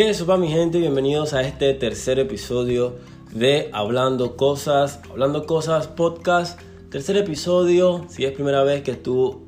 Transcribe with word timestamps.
¿Qué 0.00 0.08
es, 0.08 0.26
mi 0.26 0.48
gente? 0.48 0.78
Bienvenidos 0.78 1.34
a 1.34 1.42
este 1.42 1.74
tercer 1.74 2.18
episodio 2.18 2.96
de 3.34 3.68
Hablando 3.74 4.34
Cosas, 4.34 4.98
Hablando 5.10 5.44
Cosas 5.44 5.88
Podcast. 5.88 6.58
Tercer 6.90 7.18
episodio, 7.18 8.06
si 8.08 8.24
es 8.24 8.32
primera 8.32 8.62
vez 8.62 8.82
que 8.82 8.94
tú 8.94 9.46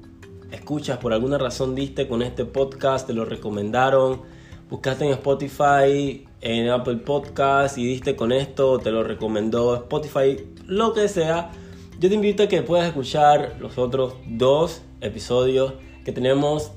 escuchas, 0.51 0.99
por 0.99 1.15
alguna 1.15 1.39
razón 1.39 1.75
diste 1.75 2.07
con 2.07 2.21
este 2.21 2.45
podcast, 2.45 3.07
te 3.07 3.15
lo 3.15 3.25
recomendaron, 3.25 4.21
buscaste 4.69 5.07
en 5.07 5.13
Spotify, 5.13 6.29
en 6.43 6.69
Apple 6.69 6.97
Podcast 6.97 7.79
y 7.79 7.87
diste 7.87 8.15
con 8.15 8.31
esto, 8.31 8.79
te 8.79 8.91
lo 8.91 9.05
recomendó 9.05 9.75
Spotify, 9.75 10.37
lo 10.67 10.93
que 10.93 11.09
sea, 11.09 11.51
yo 11.99 12.11
te 12.11 12.15
invito 12.15 12.43
a 12.43 12.49
que 12.49 12.61
puedas 12.61 12.87
escuchar 12.87 13.57
los 13.59 13.79
otros 13.79 14.17
dos 14.27 14.83
episodios 15.01 15.73
que 16.05 16.13
tenemos 16.13 16.73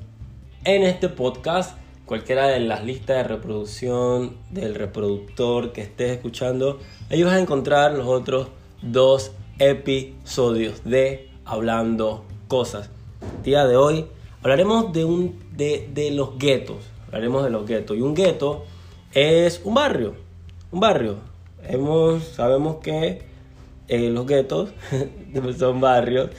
en 0.63 0.83
este 0.83 1.09
podcast. 1.09 1.77
Cualquiera 2.05 2.45
de 2.49 2.59
las 2.59 2.85
listas 2.85 3.17
de 3.17 3.23
reproducción 3.23 4.37
del 4.51 4.75
reproductor 4.75 5.71
que 5.71 5.81
estés 5.81 6.11
escuchando, 6.11 6.79
ahí 7.09 7.23
vas 7.23 7.33
a 7.33 7.39
encontrar 7.39 7.93
los 7.93 8.05
otros 8.05 8.49
dos 8.83 9.31
episodios 9.57 10.83
de 10.83 11.31
Hablando 11.45 12.23
Cosas. 12.47 12.91
día 13.43 13.65
de 13.65 13.75
hoy 13.75 14.05
hablaremos 14.43 14.93
de, 14.93 15.03
un, 15.03 15.39
de, 15.57 15.89
de 15.95 16.11
los 16.11 16.37
guetos. 16.37 16.77
Hablaremos 17.07 17.43
de 17.43 17.49
los 17.49 17.65
guetos. 17.65 17.97
Y 17.97 18.01
un 18.01 18.13
gueto 18.13 18.65
es 19.11 19.61
un 19.63 19.73
barrio. 19.73 20.13
Un 20.71 20.81
barrio. 20.81 21.15
Hemos, 21.67 22.23
sabemos 22.23 22.75
que 22.83 23.23
eh, 23.87 24.09
los 24.11 24.27
guetos 24.27 24.69
son 25.57 25.81
barrios 25.81 26.29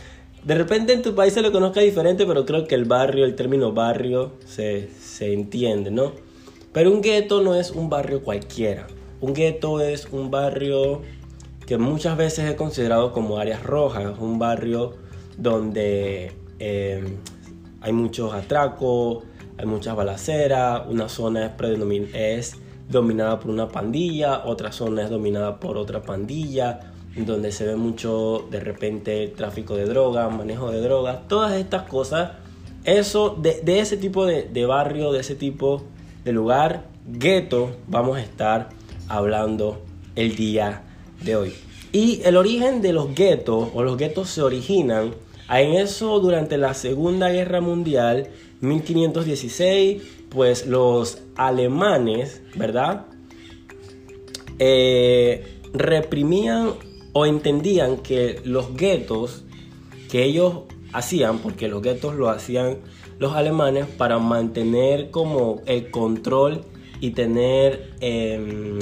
de 0.47 0.55
repente 0.55 0.93
en 0.93 1.03
tu 1.03 1.17
país 1.17 1.35
se 1.35 1.43
lo 1.43 1.51
conozca 1.51 1.81
diferente, 1.81 2.25
pero 2.25 2.47
creo 2.47 2.69
que 2.69 2.77
el 2.77 2.85
barrio, 2.85 3.25
el 3.25 3.35
término 3.35 3.73
barrio, 3.73 4.31
se, 4.45 4.89
entiende, 5.19 5.91
¿no? 5.91 6.13
Pero 6.73 6.93
un 6.93 7.01
gueto 7.01 7.41
no 7.41 7.57
es 7.57 7.73
un 7.73 7.91
barrio 7.91 8.23
cualquiera. 8.23 8.87
Un 9.21 9.35
gueto 9.35 9.81
es 9.81 10.07
un 10.13 10.31
barrio 10.31 11.03
que 11.67 11.79
muchas 11.79 12.17
veces 12.17 12.49
es 12.49 12.55
considerado 12.55 13.13
como 13.13 13.39
áreas 13.39 13.65
rojas, 13.65 14.17
un 14.21 14.39
barrio 14.39 14.95
donde 15.37 16.31
eh, 16.61 17.03
hay 17.81 17.93
muchos 17.93 18.33
atracos, 18.33 19.25
hay 19.59 19.67
muchas 19.67 19.97
balaceras, 19.97 20.83
una 20.89 21.09
zona 21.09 21.57
es, 21.59 22.15
es 22.15 22.57
dominada 22.89 23.41
por 23.41 23.51
una 23.51 23.67
pandilla, 23.67 24.45
otra 24.45 24.71
zona 24.71 25.03
es 25.03 25.11
dominada 25.11 25.59
por 25.59 25.77
otra 25.77 26.03
pandilla, 26.03 26.93
donde 27.17 27.53
se 27.53 27.65
ve 27.65 27.77
mucho 27.77 28.47
de 28.51 28.61
repente 28.61 29.29
tráfico 29.29 29.77
de 29.77 29.87
drogas, 29.87 30.31
manejo 30.35 30.71
de 30.71 30.81
drogas, 30.81 31.27
todas 31.29 31.55
estas 31.55 31.83
cosas. 31.83 32.33
Eso, 32.85 33.37
de, 33.41 33.63
ese 33.81 33.97
tipo 33.97 34.27
de, 34.27 34.43
de, 34.45 34.67
barrio, 34.67 35.13
de 35.13 35.21
ese 35.21 35.35
tipo 35.35 35.83
de 36.25 36.33
lugar, 36.33 36.85
gueto, 37.07 37.77
vamos 37.89 38.19
a 38.19 38.23
estar 38.23 38.69
hablando 39.09 39.83
el 40.15 40.37
día 40.37 40.83
de 41.23 41.37
hoy. 41.37 41.53
Y 41.93 42.21
el 42.25 42.37
origen 42.37 42.83
de 42.83 42.93
los 42.93 43.15
guetos, 43.15 43.71
o 43.75 43.83
los 43.83 43.97
guetos 43.97 44.29
se 44.29 44.43
originan 44.43 45.15
en 45.49 45.75
eso 45.75 46.19
durante 46.21 46.59
la 46.59 46.75
Segunda 46.75 47.31
Guerra 47.31 47.61
Mundial, 47.61 48.29
1516, 48.61 50.03
pues 50.29 50.67
los 50.67 51.19
alemanes, 51.37 52.43
¿verdad? 52.57 53.07
Eh, 54.59 55.61
reprimían 55.73 56.75
o 57.19 57.25
entendían 57.25 57.97
que 57.97 58.43
los 58.45 58.77
guetos 58.77 59.43
que 60.11 60.25
ellos 60.25 60.65
hacían, 60.93 61.39
porque 61.39 61.67
los 61.67 61.81
guetos 61.81 62.15
lo 62.15 62.29
hacían 62.29 62.81
los 63.19 63.33
alemanes 63.33 63.87
para 63.87 64.19
mantener 64.19 65.11
como 65.11 65.63
el 65.65 65.91
control 65.91 66.61
y 67.01 67.13
tener, 67.13 67.95
eh, 68.03 68.79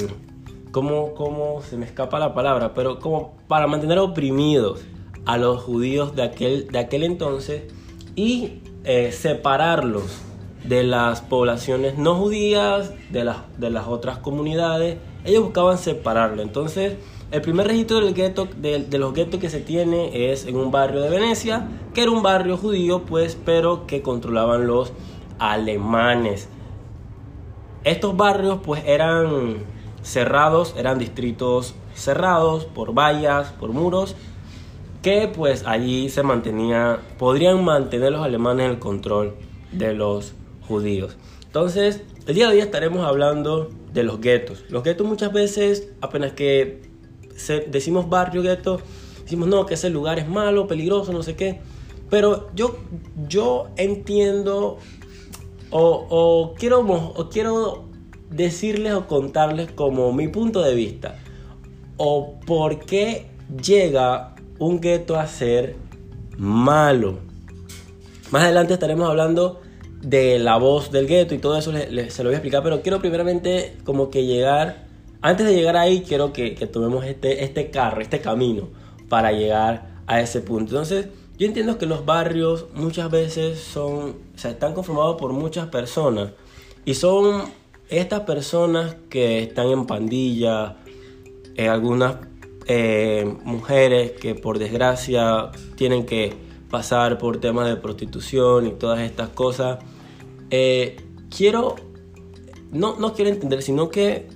como, 0.73 1.61
se 1.61 1.77
me 1.77 1.85
escapa 1.85 2.19
la 2.19 2.33
palabra, 2.33 2.73
pero 2.73 2.99
como 2.99 3.37
para 3.47 3.67
mantener 3.67 3.99
oprimidos 3.99 4.81
a 5.25 5.37
los 5.37 5.63
judíos 5.63 6.13
de 6.13 6.23
aquel, 6.23 6.67
de 6.67 6.79
aquel 6.79 7.03
entonces 7.03 7.63
y 8.17 8.59
eh, 8.83 9.13
separarlos 9.13 10.23
de 10.65 10.83
las 10.83 11.21
poblaciones 11.21 11.97
no 11.97 12.15
judías, 12.15 12.91
de 13.11 13.23
las, 13.23 13.37
de 13.57 13.69
las 13.69 13.87
otras 13.87 14.17
comunidades, 14.17 14.97
ellos 15.23 15.43
buscaban 15.43 15.77
separarlo. 15.77 16.41
Entonces, 16.41 16.97
el 17.31 17.41
primer 17.41 17.67
registro 17.67 17.99
del 18.01 18.13
gueto, 18.13 18.47
de, 18.57 18.85
los 18.97 19.13
guetos 19.13 19.39
que 19.39 19.49
se 19.49 19.59
tiene 19.59 20.31
es 20.31 20.45
en 20.45 20.55
un 20.55 20.71
barrio 20.71 21.01
de 21.01 21.09
Venecia, 21.09 21.67
que 21.93 22.03
era 22.03 22.11
un 22.11 22.23
barrio 22.23 22.57
judío, 22.57 23.03
pues, 23.05 23.37
pero 23.43 23.87
que 23.87 24.01
controlaban 24.01 24.67
los 24.67 24.93
alemanes. 25.39 26.47
Estos 27.83 28.15
barrios, 28.15 28.59
pues, 28.63 28.83
eran 28.85 29.57
cerrados, 30.01 30.75
eran 30.77 30.99
distritos 30.99 31.75
cerrados 31.95 32.65
por 32.65 32.93
vallas, 32.93 33.51
por 33.59 33.71
muros, 33.71 34.15
que 35.01 35.27
pues 35.27 35.65
allí 35.65 36.09
se 36.09 36.23
mantenía, 36.23 36.99
podrían 37.17 37.63
mantener 37.63 38.11
los 38.11 38.21
alemanes 38.21 38.71
el 38.71 38.79
control 38.79 39.35
de 39.71 39.93
los 39.93 40.33
judíos. 40.67 41.17
Entonces, 41.45 42.01
el 42.27 42.35
día 42.35 42.47
de 42.47 42.55
hoy 42.55 42.59
estaremos 42.59 43.05
hablando 43.05 43.69
de 43.93 44.03
los 44.03 44.19
guetos. 44.19 44.65
Los 44.69 44.83
guetos 44.83 45.07
muchas 45.07 45.31
veces, 45.31 45.89
apenas 46.01 46.33
que 46.33 46.84
decimos 47.67 48.09
barrio 48.09 48.41
gueto, 48.41 48.79
decimos 49.23 49.47
no, 49.47 49.65
que 49.65 49.75
ese 49.75 49.89
lugar 49.89 50.19
es 50.19 50.27
malo, 50.27 50.67
peligroso, 50.67 51.11
no 51.11 51.23
sé 51.23 51.35
qué. 51.35 51.59
Pero 52.09 52.49
yo, 52.55 52.77
yo 53.27 53.69
entiendo 53.77 54.77
o, 55.71 56.53
quiero, 56.57 57.13
quiero 57.31 57.85
decirles 58.29 58.93
o 58.93 59.07
contarles 59.07 59.71
como 59.71 60.13
mi 60.13 60.27
punto 60.27 60.61
de 60.61 60.75
vista 60.75 61.15
o 61.97 62.39
por 62.45 62.79
qué 62.85 63.27
llega 63.61 64.35
un 64.59 64.79
gueto 64.79 65.17
a 65.17 65.27
ser 65.27 65.75
malo. 66.37 67.19
Más 68.31 68.43
adelante 68.43 68.73
estaremos 68.73 69.09
hablando 69.09 69.61
de 70.01 70.39
la 70.39 70.57
voz 70.57 70.91
del 70.91 71.07
gueto 71.07 71.33
y 71.33 71.39
todo 71.39 71.57
eso 71.57 71.71
se 71.71 72.23
lo 72.23 72.29
voy 72.29 72.33
a 72.33 72.37
explicar, 72.37 72.63
pero 72.63 72.81
quiero 72.81 72.99
primeramente 72.99 73.77
como 73.83 74.09
que 74.09 74.25
llegar 74.25 74.84
antes 75.25 75.47
de 75.47 75.55
llegar 75.55 75.75
ahí, 75.75 76.03
quiero 76.07 76.31
que, 76.31 76.51
tomemos 76.71 77.03
este, 77.03 77.43
este 77.43 77.71
carro, 77.71 77.99
este 77.99 78.21
camino 78.21 78.69
para 79.09 79.31
llegar 79.31 79.95
a 80.05 80.21
ese 80.21 80.41
punto. 80.41 80.73
Entonces, 80.73 81.07
yo 81.39 81.47
entiendo 81.47 81.79
que 81.79 81.87
los 81.87 82.05
barrios 82.05 82.67
muchas 82.75 83.09
veces 83.09 83.59
son, 83.59 84.17
o 84.35 84.47
están 84.47 84.75
conformados 84.75 85.15
por 85.15 85.33
muchas 85.33 85.65
personas 85.69 86.33
y 86.85 86.93
son 86.93 87.41
estas 87.89 88.19
personas 88.19 88.97
que 89.09 89.41
están 89.41 89.69
en 89.69 89.87
pandilla, 89.87 90.77
eh, 91.55 91.69
algunas 91.69 92.17
eh, 92.67 93.25
mujeres 93.45 94.11
que 94.11 94.35
por 94.35 94.59
desgracia 94.59 95.49
tienen 95.75 96.05
que 96.05 96.35
pasar 96.69 97.17
por 97.17 97.39
temas 97.39 97.67
de 97.67 97.77
prostitución 97.77 98.67
y 98.67 98.73
todas 98.73 98.99
estas 98.99 99.29
cosas. 99.29 99.79
Eh, 100.51 100.97
quiero, 101.35 101.77
no, 102.71 102.99
no 102.99 103.15
quiero 103.15 103.31
entender, 103.31 103.63
sino 103.63 103.89
que 103.89 104.34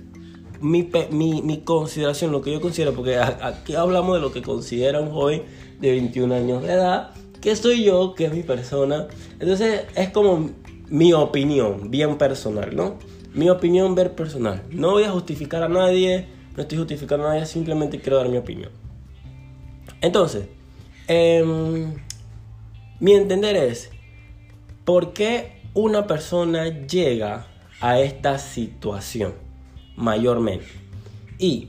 mi, 0.60 0.88
mi, 1.10 1.60
consideración, 1.62 2.32
lo 2.32 2.42
que 2.42 2.52
yo 2.52 2.60
considero, 2.60 2.92
porque 2.92 3.18
aquí 3.18 3.74
hablamos 3.74 4.16
de 4.16 4.20
lo 4.20 4.32
que 4.32 4.42
considera 4.42 5.00
un 5.00 5.10
joven 5.10 5.42
de 5.80 5.90
21 5.92 6.34
años 6.34 6.62
de 6.62 6.72
edad, 6.72 7.10
que 7.40 7.56
soy 7.56 7.84
yo, 7.84 8.14
que 8.14 8.26
es 8.26 8.32
mi 8.32 8.42
persona. 8.42 9.08
Entonces 9.38 9.82
es 9.94 10.10
como 10.10 10.50
mi 10.88 11.12
opinión, 11.12 11.90
bien 11.90 12.18
personal, 12.18 12.74
¿no? 12.74 12.98
Mi 13.32 13.48
opinión 13.48 13.94
ver 13.94 14.14
personal. 14.14 14.62
No 14.70 14.92
voy 14.92 15.04
a 15.04 15.10
justificar 15.10 15.62
a 15.62 15.68
nadie, 15.68 16.26
no 16.56 16.62
estoy 16.62 16.78
justificando 16.78 17.26
a 17.26 17.34
nadie, 17.34 17.46
simplemente 17.46 18.00
quiero 18.00 18.18
dar 18.18 18.28
mi 18.28 18.36
opinión. 18.36 18.70
Entonces, 20.00 20.46
em, 21.06 21.94
mi 22.98 23.12
entender 23.12 23.56
es, 23.56 23.90
¿por 24.84 25.12
qué 25.12 25.60
una 25.74 26.06
persona 26.06 26.86
llega 26.86 27.46
a 27.80 28.00
esta 28.00 28.38
situación? 28.38 29.49
Mayormente. 30.00 30.66
Y 31.38 31.68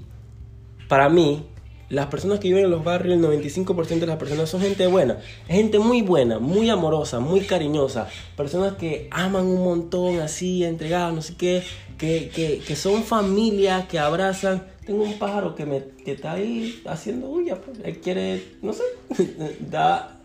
para 0.88 1.10
mí, 1.10 1.46
las 1.92 2.08
personas 2.08 2.40
que 2.40 2.48
viven 2.48 2.66
en 2.66 2.72
los 2.72 2.84
barrios, 2.84 3.16
el 3.16 3.24
95% 3.24 4.00
de 4.00 4.08
las 4.08 4.18
personas 4.18 4.50
son 4.50 4.62
gente 4.62 4.88
buena. 4.88 5.18
gente 5.48 5.78
muy 5.78 6.02
buena, 6.02 6.40
muy 6.40 6.70
amorosa, 6.70 7.20
muy 7.20 7.42
cariñosa. 7.42 8.08
Personas 8.38 8.74
que 8.74 9.10
aman 9.12 9.46
un 9.46 9.64
montón, 9.64 10.20
así, 10.20 10.64
entregadas, 10.64 11.14
no 11.14 11.22
sé 11.22 11.36
qué. 11.36 11.64
Que, 11.98 12.30
que, 12.66 12.76
son 12.76 13.04
familias 13.04 13.86
que 13.88 14.00
abrazan. 14.00 14.64
Tengo 14.86 15.04
un 15.04 15.20
pájaro 15.20 15.54
que 15.54 15.66
me 15.66 15.84
está 16.06 16.32
ahí 16.32 16.82
haciendo 16.88 17.30
huya. 17.30 17.62
Pues. 17.62 17.78
Él 17.84 18.00
quiere, 18.00 18.44
no 18.62 18.74
sé, 18.74 18.84
da 19.60 20.20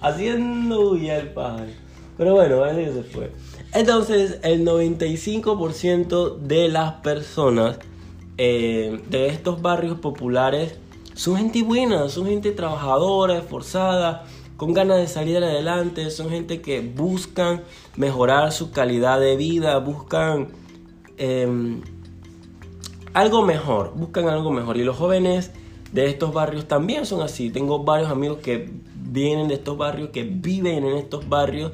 haciendo 0.00 0.90
huya 0.90 1.18
el 1.18 1.28
pájaro. 1.28 1.70
Pero 2.16 2.34
bueno, 2.34 2.66
él 2.66 2.92
se 2.92 3.02
fue. 3.04 3.30
Entonces, 3.74 4.38
el 4.42 4.64
95% 4.64 6.38
de 6.38 6.68
las 6.68 6.94
personas 6.94 7.78
eh, 8.38 9.02
de 9.10 9.28
estos 9.28 9.60
barrios 9.60 9.98
populares 9.98 10.76
son 11.14 11.36
gente 11.36 11.62
buena, 11.62 12.08
son 12.08 12.26
gente 12.26 12.52
trabajadora, 12.52 13.38
esforzada, 13.38 14.24
con 14.56 14.72
ganas 14.72 14.98
de 14.98 15.06
salir 15.06 15.36
adelante, 15.38 16.10
son 16.10 16.30
gente 16.30 16.60
que 16.60 16.80
buscan 16.80 17.62
mejorar 17.96 18.52
su 18.52 18.70
calidad 18.72 19.20
de 19.20 19.36
vida, 19.36 19.78
buscan 19.78 20.48
em, 21.16 21.82
algo 23.12 23.44
mejor, 23.44 23.92
buscan 23.94 24.28
algo 24.28 24.50
mejor. 24.50 24.76
Y 24.78 24.84
los 24.84 24.96
jóvenes 24.96 25.52
de 25.92 26.06
estos 26.06 26.32
barrios 26.32 26.66
también 26.66 27.06
son 27.06 27.20
así. 27.20 27.50
Tengo 27.50 27.84
varios 27.84 28.10
amigos 28.10 28.38
que 28.38 28.70
vienen 28.94 29.48
de 29.48 29.54
estos 29.54 29.76
barrios, 29.76 30.10
que 30.10 30.22
viven 30.22 30.84
en 30.84 30.96
estos 30.96 31.28
barrios 31.28 31.72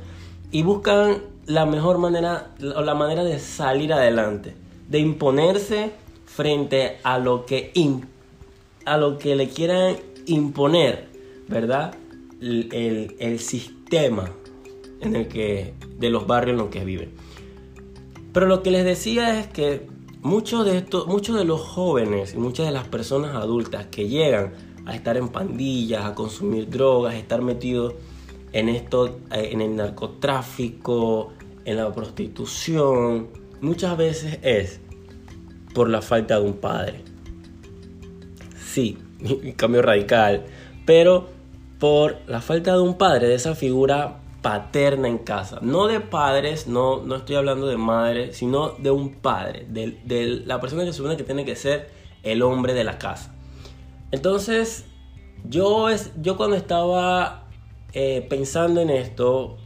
y 0.50 0.62
buscan 0.62 1.22
la 1.46 1.66
mejor 1.66 1.98
manera 1.98 2.54
o 2.74 2.82
la 2.82 2.94
manera 2.94 3.24
de 3.24 3.38
salir 3.38 3.92
adelante, 3.92 4.54
de 4.88 4.98
imponerse 4.98 5.92
frente 6.26 6.98
a 7.02 7.18
lo 7.18 7.46
que, 7.46 7.72
a 8.84 8.96
lo 8.96 9.18
que 9.18 9.36
le 9.36 9.48
quieran 9.48 9.96
imponer, 10.26 11.08
¿verdad? 11.48 11.94
El, 12.40 13.16
el, 13.18 13.38
sistema 13.40 14.30
en 15.00 15.16
el 15.16 15.28
que, 15.28 15.74
de 15.98 16.10
los 16.10 16.26
barrios 16.26 16.54
en 16.54 16.58
los 16.58 16.70
que 16.70 16.84
viven. 16.84 17.12
Pero 18.32 18.46
lo 18.46 18.62
que 18.62 18.70
les 18.70 18.84
decía 18.84 19.38
es 19.38 19.46
que 19.46 19.86
muchos 20.22 20.66
de, 20.66 20.78
estos, 20.78 21.06
muchos 21.06 21.36
de 21.36 21.44
los 21.44 21.60
jóvenes 21.60 22.34
y 22.34 22.38
muchas 22.38 22.66
de 22.66 22.72
las 22.72 22.88
personas 22.88 23.34
adultas 23.36 23.86
que 23.86 24.08
llegan 24.08 24.52
a 24.86 24.94
estar 24.94 25.16
en 25.16 25.28
pandillas, 25.28 26.04
a 26.04 26.14
consumir 26.14 26.68
drogas, 26.68 27.14
a 27.14 27.18
estar 27.18 27.40
metidos 27.40 27.94
en 28.54 28.68
esto, 28.68 29.18
eh, 29.32 29.50
en 29.50 29.60
el 29.60 29.74
narcotráfico, 29.74 31.32
en 31.64 31.76
la 31.76 31.92
prostitución, 31.92 33.28
muchas 33.60 33.96
veces 33.96 34.38
es 34.42 34.80
por 35.74 35.90
la 35.90 36.00
falta 36.00 36.38
de 36.38 36.46
un 36.46 36.54
padre. 36.54 37.02
Sí, 38.56 38.96
cambio 39.56 39.82
radical, 39.82 40.44
pero 40.86 41.28
por 41.80 42.18
la 42.28 42.40
falta 42.40 42.74
de 42.74 42.80
un 42.80 42.96
padre, 42.96 43.26
de 43.26 43.34
esa 43.34 43.56
figura 43.56 44.20
paterna 44.40 45.08
en 45.08 45.18
casa. 45.18 45.58
No 45.60 45.88
de 45.88 45.98
padres, 45.98 46.68
no, 46.68 47.02
no 47.02 47.16
estoy 47.16 47.34
hablando 47.34 47.66
de 47.66 47.76
madre, 47.76 48.34
sino 48.34 48.70
de 48.78 48.92
un 48.92 49.14
padre, 49.16 49.66
de, 49.68 50.42
la 50.46 50.60
persona 50.60 50.84
que 50.84 50.92
supone 50.92 51.16
que 51.16 51.24
tiene 51.24 51.44
que 51.44 51.56
ser 51.56 51.90
el 52.22 52.40
hombre 52.42 52.72
de 52.72 52.84
la 52.84 52.98
casa. 52.98 53.34
Entonces, 54.12 54.84
yo, 55.42 55.88
es, 55.88 56.12
yo 56.22 56.36
cuando 56.36 56.54
estaba 56.54 57.43
eh, 57.94 58.26
pensando 58.28 58.80
en 58.80 58.90
esto, 58.90 59.56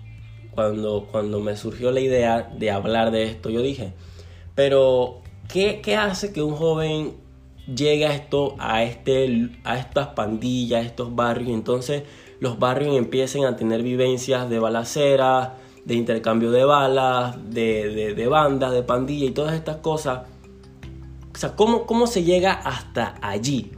cuando, 0.51 1.09
cuando 1.11 1.41
me 1.41 1.57
surgió 1.57 1.91
la 1.91 2.01
idea 2.01 2.43
de 2.57 2.71
hablar 2.71 3.11
de 3.11 3.25
esto, 3.25 3.49
yo 3.49 3.63
dije, 3.63 3.95
pero 4.55 5.23
¿qué, 5.49 5.81
qué 5.83 5.97
hace 5.97 6.33
que 6.33 6.43
un 6.43 6.55
joven 6.55 7.15
llegue 7.67 8.07
a 8.07 8.15
esto, 8.15 8.55
a, 8.59 8.83
este, 8.83 9.51
a 9.65 9.79
estas 9.79 10.09
pandillas, 10.09 10.83
a 10.83 10.87
estos 10.87 11.15
barrios? 11.15 11.51
Entonces 11.51 12.03
los 12.41 12.59
barrios 12.59 12.97
empiecen 12.97 13.45
a 13.45 13.57
tener 13.57 13.83
vivencias 13.83 14.51
de 14.51 14.59
balacera, 14.59 15.57
de 15.85 15.95
intercambio 15.95 16.51
de 16.51 16.65
balas, 16.65 17.37
de, 17.51 18.15
de, 18.15 18.27
bandas, 18.27 18.73
de 18.73 18.83
pandilla 18.83 19.25
y 19.25 19.31
todas 19.31 19.55
estas 19.55 19.77
cosas. 19.77 20.23
O 21.35 21.39
sea, 21.39 21.57
¿cómo, 21.57 21.87
cómo 21.87 22.07
se 22.07 22.25
llega 22.25 22.53
hasta 22.53 23.15
allí? 23.23 23.73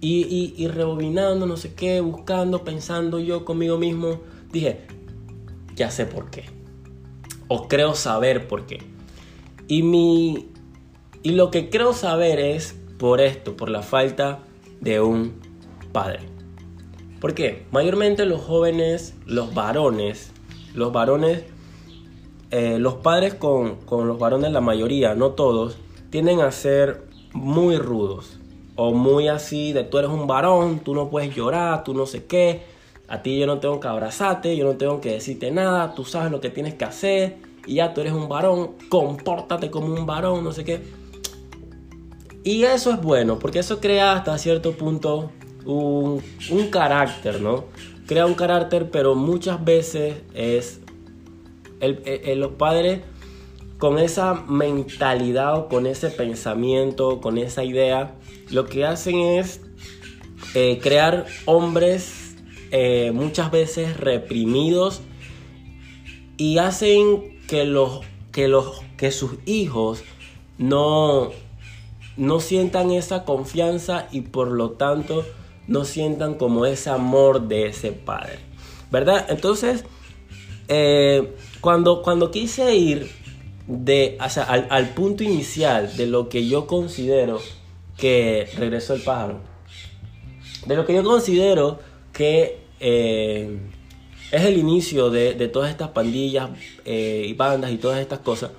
Y, 0.00 0.54
y, 0.56 0.68
rebobinando, 0.68 1.46
no 1.46 1.56
sé 1.56 1.74
qué, 1.74 2.00
buscando, 2.00 2.62
pensando 2.62 3.18
yo 3.18 3.44
conmigo 3.44 3.78
mismo, 3.78 4.20
dije, 4.52 4.86
ya 5.74 5.90
sé 5.90 6.06
por 6.06 6.30
qué. 6.30 6.44
O 7.48 7.66
creo 7.66 7.94
saber 7.94 8.46
por 8.46 8.66
qué. 8.66 8.78
Y, 9.66 9.82
mi, 9.82 10.50
y 11.24 11.30
lo 11.32 11.50
que 11.50 11.68
creo 11.68 11.94
saber 11.94 12.38
es 12.38 12.76
por 12.98 13.20
esto, 13.20 13.56
por 13.56 13.70
la 13.70 13.82
falta 13.82 14.40
de 14.80 15.00
un 15.00 15.34
padre. 15.92 16.20
¿Por 17.20 17.34
qué? 17.34 17.66
Mayormente 17.72 18.24
los 18.24 18.40
jóvenes, 18.40 19.16
los 19.26 19.52
varones, 19.52 20.30
los 20.74 20.92
varones, 20.92 21.44
eh, 22.50 22.78
los 22.78 22.94
padres 22.94 23.34
con, 23.34 23.76
con 23.76 24.06
los 24.06 24.18
varones, 24.18 24.52
la 24.52 24.60
mayoría, 24.60 25.14
no 25.14 25.30
todos, 25.32 25.76
tienden 26.10 26.40
a 26.40 26.52
ser 26.52 27.08
muy 27.32 27.76
rudos. 27.76 28.37
O 28.78 28.94
muy 28.94 29.28
así 29.28 29.74
de 29.74 29.84
tú 29.84 29.98
eres 29.98 30.10
un 30.10 30.26
varón, 30.26 30.78
tú 30.78 30.94
no 30.94 31.10
puedes 31.10 31.34
llorar, 31.34 31.84
tú 31.84 31.92
no 31.92 32.06
sé 32.06 32.24
qué 32.24 32.78
a 33.08 33.22
ti 33.22 33.38
yo 33.38 33.46
no 33.46 33.58
tengo 33.58 33.80
que 33.80 33.88
abrazarte, 33.88 34.54
yo 34.54 34.64
no 34.64 34.76
tengo 34.76 35.00
que 35.00 35.12
decirte 35.12 35.50
nada, 35.50 35.94
tú 35.94 36.04
sabes 36.04 36.30
lo 36.30 36.40
que 36.40 36.50
tienes 36.50 36.74
que 36.74 36.84
hacer 36.84 37.38
y 37.66 37.76
ya 37.76 37.94
tú 37.94 38.02
eres 38.02 38.12
un 38.12 38.28
varón, 38.28 38.72
compórtate 38.90 39.70
como 39.70 39.86
un 39.86 40.04
varón, 40.04 40.44
no 40.44 40.52
sé 40.52 40.64
qué. 40.64 40.82
Y 42.44 42.64
eso 42.64 42.92
es 42.92 43.00
bueno, 43.00 43.38
porque 43.38 43.60
eso 43.60 43.80
crea 43.80 44.12
hasta 44.12 44.36
cierto 44.36 44.72
punto 44.72 45.32
un, 45.64 46.22
carácter, 46.70 47.40
¿no? 47.40 47.64
Crea 48.06 48.26
un 48.26 48.34
carácter, 48.34 48.90
pero 48.90 49.14
muchas 49.14 49.62
veces 49.64 50.16
es 50.34 50.80
el, 51.80 52.38
los 52.38 52.52
padres 52.52 53.00
con 53.78 53.98
esa 53.98 54.34
mentalidad 54.34 55.56
o 55.56 55.68
con 55.68 55.86
ese 55.86 56.10
pensamiento, 56.10 57.20
con 57.20 57.38
esa 57.38 57.62
idea, 57.64 58.14
lo 58.50 58.66
que 58.66 58.84
hacen 58.84 59.20
es 59.20 59.60
eh, 60.54 60.80
crear 60.82 61.26
hombres 61.46 62.36
eh, 62.70 63.12
muchas 63.14 63.50
veces 63.50 63.96
reprimidos 63.96 65.00
y 66.36 66.58
hacen 66.58 67.38
que 67.46 67.64
los 67.64 68.00
que 68.32 68.48
los 68.48 68.82
que 68.96 69.10
sus 69.10 69.32
hijos 69.46 70.02
no 70.58 71.30
no 72.16 72.40
sientan 72.40 72.90
esa 72.90 73.24
confianza 73.24 74.08
y 74.12 74.22
por 74.22 74.48
lo 74.48 74.72
tanto 74.72 75.24
no 75.66 75.84
sientan 75.84 76.34
como 76.34 76.66
ese 76.66 76.90
amor 76.90 77.48
de 77.48 77.66
ese 77.68 77.92
padre 77.92 78.38
verdad 78.90 79.26
entonces 79.28 79.84
eh, 80.68 81.34
cuando 81.60 82.02
cuando 82.02 82.30
quise 82.30 82.76
ir 82.76 83.10
de 83.68 84.16
al, 84.18 84.66
al 84.68 84.88
punto 84.90 85.22
inicial 85.22 85.96
de 85.96 86.06
lo 86.06 86.28
que 86.28 86.48
yo 86.48 86.66
considero 86.66 87.40
que 87.96 88.48
regresó 88.56 88.94
el 88.94 89.02
pájaro 89.02 89.40
de 90.66 90.76
lo 90.76 90.84
que 90.84 90.94
yo 90.94 91.02
considero 91.02 91.78
que 92.12 92.58
eh, 92.80 93.58
es 94.30 94.42
el 94.44 94.58
inicio 94.58 95.10
de, 95.10 95.34
todas 95.48 95.70
estas 95.70 95.88
pandillas 95.88 96.50
eh, 96.84 97.24
y 97.26 97.32
bandas 97.32 97.70
y 97.72 97.78
todas 97.78 98.00
estas 98.00 98.18
cosas, 98.20 98.50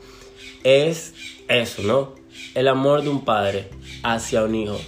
es 0.64 1.14
eso, 1.48 1.84
¿no? 1.84 2.16
El 2.56 2.68
amor 2.68 3.04
de 3.04 3.10
un 3.10 3.24
padre 3.24 3.70
hacia 4.04 4.44
un 4.44 4.56
hijo. 4.56 4.80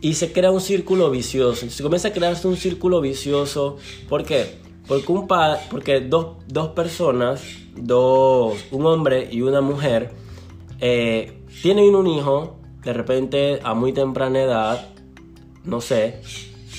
Y 0.00 0.14
se 0.14 0.32
crea 0.32 0.50
un 0.50 0.62
círculo 0.62 1.10
vicioso. 1.10 1.68
Se 1.68 1.82
comienza 1.82 2.08
a 2.08 2.12
crearse 2.12 2.48
un 2.48 2.56
círculo 2.56 3.02
vicioso. 3.02 3.76
¿Por 4.08 4.24
qué? 4.24 4.58
Porque, 4.86 5.12
un 5.12 5.28
porque 5.70 6.00
dos, 6.00 6.36
dos 6.48 6.68
personas, 6.70 7.42
dos, 7.82 8.64
un 8.70 8.86
hombre 8.86 9.28
y 9.30 9.42
una 9.42 9.60
mujer, 9.60 10.12
eh, 10.80 11.42
tienen 11.62 11.94
un 11.94 12.06
hijo, 12.06 12.56
de 12.82 12.92
repente 12.92 13.60
a 13.62 13.74
muy 13.74 13.92
temprana 13.92 14.40
edad, 14.40 14.88
no 15.64 15.80
sé, 15.80 16.22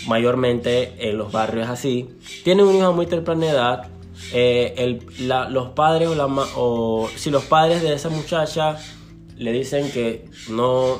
mayormente 0.07 1.09
en 1.09 1.17
los 1.17 1.31
barrios 1.31 1.69
así, 1.69 2.09
tienen 2.43 2.65
un 2.65 2.75
hijo 2.75 2.87
a 2.87 2.91
muy 2.91 3.05
temprana 3.05 3.49
edad, 3.49 3.87
eh, 4.33 4.99
los 5.19 5.69
padres 5.69 6.07
o, 6.07 6.15
la, 6.15 6.25
o 6.55 7.09
si 7.15 7.29
los 7.29 7.43
padres 7.45 7.81
de 7.81 7.93
esa 7.93 8.09
muchacha 8.09 8.77
le 9.37 9.51
dicen 9.51 9.91
que 9.91 10.25
no, 10.49 10.99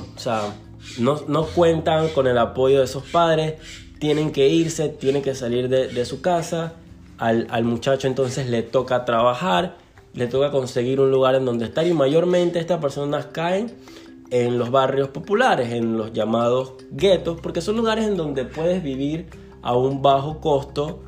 no, 0.98 1.22
no, 1.28 1.46
cuentan 1.46 2.10
con 2.10 2.28
el 2.28 2.38
apoyo 2.38 2.80
de 2.80 2.86
esos 2.86 3.04
padres, 3.04 3.56
tienen 4.00 4.32
que 4.32 4.48
irse, 4.48 4.90
tienen 4.90 5.22
que 5.22 5.36
salir 5.36 5.70
de, 5.70 6.06
su 6.06 6.22
casa, 6.22 6.74
al, 7.20 7.48
al, 7.52 7.64
muchacho 7.64 8.08
entonces 8.08 8.48
le 8.48 8.64
toca 8.64 9.06
trabajar, 9.06 9.78
le 10.14 10.28
toca 10.28 10.52
conseguir 10.52 11.00
un 11.00 11.12
lugar 11.12 11.36
en 11.36 11.46
donde 11.46 11.66
estar 11.66 11.86
y 11.86 11.94
mayormente 11.94 12.60
estas 12.60 12.80
personas 12.80 13.28
caen 13.28 13.72
en 14.30 14.58
los 14.58 14.72
barrios 14.72 15.10
populares, 15.10 15.72
en 15.74 15.98
los 15.98 16.14
llamados 16.14 16.74
guetos, 16.92 17.40
porque 17.42 17.62
son 17.62 17.78
lugares 17.78 18.06
en 18.06 18.18
donde 18.18 18.46
puedes 18.46 18.82
vivir 18.82 19.28
a 19.62 19.76
un 19.76 20.02
bajo 20.02 20.40
costo, 20.40 21.04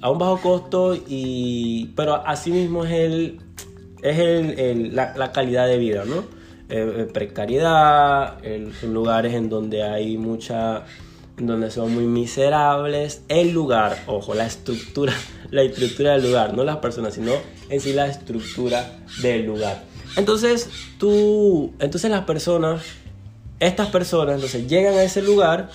a 0.00 0.10
un 0.10 0.18
bajo 0.18 0.38
costo 0.38 0.94
y 0.94 1.92
pero 1.96 2.26
asimismo 2.26 2.84
es 2.84 2.92
el 2.92 3.40
es 4.04 4.18
el, 4.18 4.94
la, 4.94 5.32
calidad 5.32 5.66
de 5.66 5.78
vida, 5.78 6.04
¿no? 6.04 6.16
Eh, 6.68 6.94
eh, 6.98 7.08
precariedad, 7.10 8.38
son 8.78 8.92
lugares 8.92 9.32
en 9.32 9.48
donde 9.48 9.82
hay 9.82 10.18
mucha, 10.18 10.84
donde 11.38 11.70
son 11.70 11.94
muy 11.94 12.04
miserables, 12.04 13.22
el 13.28 13.52
lugar, 13.52 13.96
ojo, 14.06 14.34
la 14.34 14.44
estructura, 14.44 15.14
la 15.50 15.62
estructura 15.62 16.12
del 16.12 16.24
lugar, 16.24 16.54
no 16.54 16.64
las 16.64 16.76
personas, 16.78 17.14
sino 17.14 17.32
en 17.68 17.80
sí 17.80 17.92
la 17.92 18.06
estructura 18.06 18.98
del 19.22 19.46
lugar. 19.46 19.84
Entonces, 20.16 20.70
tú, 20.98 21.72
entonces 21.78 22.10
las 22.10 22.24
personas, 22.24 22.82
estas 23.60 23.88
personas, 23.88 24.36
entonces 24.36 24.68
llegan 24.68 24.94
a 24.94 25.02
ese 25.02 25.22
lugar 25.22 25.70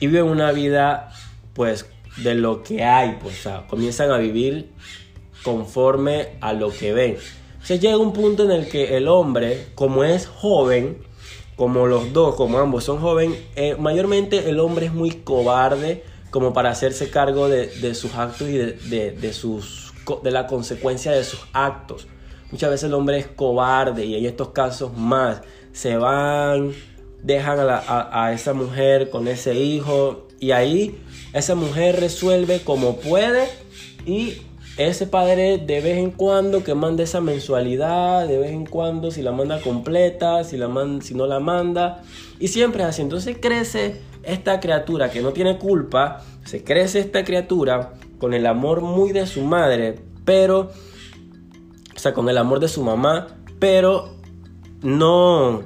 y 0.00 0.06
viven 0.06 0.24
una 0.24 0.52
vida, 0.52 1.12
pues, 1.54 1.86
de 2.18 2.34
lo 2.34 2.62
que 2.62 2.84
hay, 2.84 3.18
pues, 3.20 3.40
o 3.40 3.42
sea, 3.42 3.66
comienzan 3.66 4.10
a 4.10 4.18
vivir 4.18 4.70
conforme 5.42 6.38
a 6.40 6.52
lo 6.52 6.70
que 6.70 6.92
ven. 6.92 7.16
Se 7.62 7.78
llega 7.78 7.98
un 7.98 8.12
punto 8.12 8.44
en 8.44 8.52
el 8.52 8.68
que 8.68 8.96
el 8.96 9.08
hombre, 9.08 9.66
como 9.74 10.04
es 10.04 10.26
joven, 10.26 10.98
como 11.56 11.86
los 11.86 12.12
dos, 12.12 12.36
como 12.36 12.58
ambos 12.58 12.84
son 12.84 13.00
jóvenes, 13.00 13.38
eh, 13.56 13.76
mayormente 13.78 14.48
el 14.48 14.60
hombre 14.60 14.86
es 14.86 14.92
muy 14.92 15.10
cobarde 15.10 16.04
como 16.30 16.52
para 16.52 16.70
hacerse 16.70 17.10
cargo 17.10 17.48
de, 17.48 17.94
sus 17.94 18.14
actos 18.14 18.48
y 18.48 18.58
de, 18.58 19.12
de, 19.12 19.32
sus, 19.32 19.85
de 20.22 20.30
la 20.30 20.46
consecuencia 20.46 21.12
de 21.12 21.24
sus 21.24 21.40
actos. 21.52 22.06
muchas 22.50 22.70
veces 22.70 22.84
el 22.84 22.94
hombre 22.94 23.18
es 23.18 23.26
cobarde 23.26 24.04
y 24.06 24.16
en 24.16 24.24
estos 24.24 24.48
casos 24.48 24.96
más 24.96 25.42
se 25.72 25.96
van, 25.96 26.72
dejan 27.22 27.58
a, 27.60 28.32
esa 28.32 28.54
mujer 28.54 29.10
con 29.10 29.28
ese 29.28 29.54
hijo 29.54 30.26
y 30.38 30.52
ahí 30.52 30.98
esa 31.32 31.54
mujer 31.54 32.00
resuelve 32.00 32.60
como 32.60 32.96
puede 32.96 33.48
y 34.06 34.42
ese 34.76 35.06
padre 35.06 35.58
de 35.58 35.80
vez 35.80 35.98
en 35.98 36.10
cuando 36.10 36.62
que 36.62 36.74
manda 36.74 37.02
esa 37.02 37.20
mensualidad, 37.20 38.28
de 38.28 38.38
vez 38.38 38.50
en 38.50 38.66
cuando 38.66 39.10
si 39.10 39.22
la 39.22 39.32
manda 39.32 39.60
completa, 39.60 40.44
si, 40.44 40.56
la 40.56 40.68
si 41.00 41.14
no 41.14 41.26
la 41.26 41.40
manda, 41.40 42.02
y 42.38 42.48
siempre 42.48 42.82
es 42.82 42.90
así. 42.90 43.02
Entonces 43.02 43.38
crece 43.40 44.02
esta 44.22 44.60
criatura 44.60 45.10
que 45.10 45.22
no 45.22 45.32
tiene 45.32 45.58
culpa, 45.58 46.22
se 46.44 46.62
crece 46.62 47.00
esta 47.00 47.24
criatura 47.24 47.94
con 48.18 48.34
el 48.34 48.46
amor 48.46 48.80
muy 48.80 49.12
de 49.12 49.26
su 49.26 49.42
madre, 49.42 49.98
pero, 50.24 50.70
o 51.94 51.98
sea, 51.98 52.14
con 52.14 52.28
el 52.28 52.38
amor 52.38 52.60
de 52.60 52.68
su 52.68 52.82
mamá, 52.82 53.28
pero 53.58 54.16
no, 54.82 55.62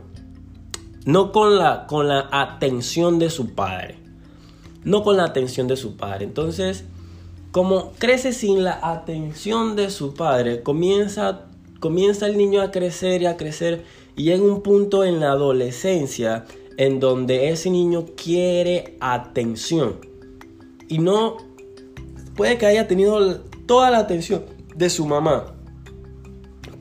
no 1.04 1.32
con 1.32 1.58
la, 1.58 1.86
con 1.86 2.08
la 2.08 2.28
atención 2.30 3.18
de 3.18 3.30
su 3.30 3.54
padre. 3.54 3.98
No 4.84 5.02
con 5.02 5.16
la 5.16 5.24
atención 5.24 5.68
de 5.68 5.76
su 5.76 5.96
padre. 5.96 6.24
Entonces, 6.24 6.84
como 7.52 7.92
crece 7.98 8.32
sin 8.32 8.64
la 8.64 8.78
atención 8.82 9.76
de 9.76 9.90
su 9.90 10.14
padre, 10.14 10.62
comienza, 10.62 11.46
comienza 11.80 12.26
el 12.26 12.38
niño 12.38 12.62
a 12.62 12.70
crecer 12.70 13.22
y 13.22 13.26
a 13.26 13.36
crecer 13.36 13.84
y 14.16 14.24
llega 14.24 14.42
un 14.42 14.62
punto 14.62 15.04
en 15.04 15.20
la 15.20 15.32
adolescencia 15.32 16.44
en 16.76 17.00
donde 17.00 17.50
ese 17.50 17.70
niño 17.70 18.06
quiere 18.16 18.96
atención. 19.00 19.96
Y 20.88 20.98
no 20.98 21.36
puede 22.40 22.56
que 22.56 22.64
haya 22.64 22.88
tenido 22.88 23.36
toda 23.66 23.90
la 23.90 23.98
atención 23.98 24.46
de 24.74 24.88
su 24.88 25.04
mamá, 25.04 25.52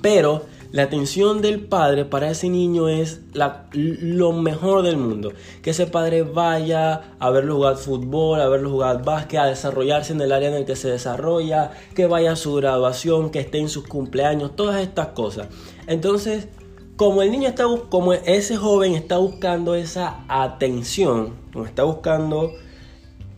pero 0.02 0.44
la 0.72 0.84
atención 0.84 1.42
del 1.42 1.60
padre 1.60 2.06
para 2.06 2.32
ese 2.32 2.48
niño 2.48 2.88
es 2.88 3.20
lo 3.74 4.32
mejor 4.32 4.84
del 4.84 4.96
mundo. 4.96 5.34
Que 5.62 5.72
ese 5.72 5.86
padre 5.86 6.24
vaya 6.24 7.14
a 7.20 7.30
verlo 7.30 7.58
jugar 7.58 7.76
fútbol, 7.76 8.40
a 8.40 8.48
verlo 8.48 8.70
jugar 8.70 9.04
básquet, 9.04 9.42
a 9.42 9.48
desarrollarse 9.48 10.14
en 10.14 10.22
el 10.22 10.32
área 10.32 10.48
en 10.48 10.56
el 10.56 10.66
que 10.66 10.78
se 10.78 10.90
desarrolla, 10.90 11.72
que 11.94 12.06
vaya 12.06 12.32
a 12.32 12.36
su 12.38 12.54
graduación, 12.54 13.30
que 13.30 13.42
esté 13.42 13.58
en 13.58 13.68
sus 13.68 13.86
cumpleaños, 13.86 14.56
todas 14.56 14.82
estas 14.82 15.08
cosas. 15.08 15.50
Entonces, 15.88 16.48
como 16.96 17.22
el 17.22 17.32
niño 17.32 17.50
está, 17.50 17.66
como 17.90 18.14
ese 18.14 18.56
joven 18.56 18.96
está 18.96 19.18
buscando 19.18 19.76
esa 19.76 20.24
atención, 20.30 21.34
como 21.52 21.66
está 21.66 21.84
buscando 21.84 22.54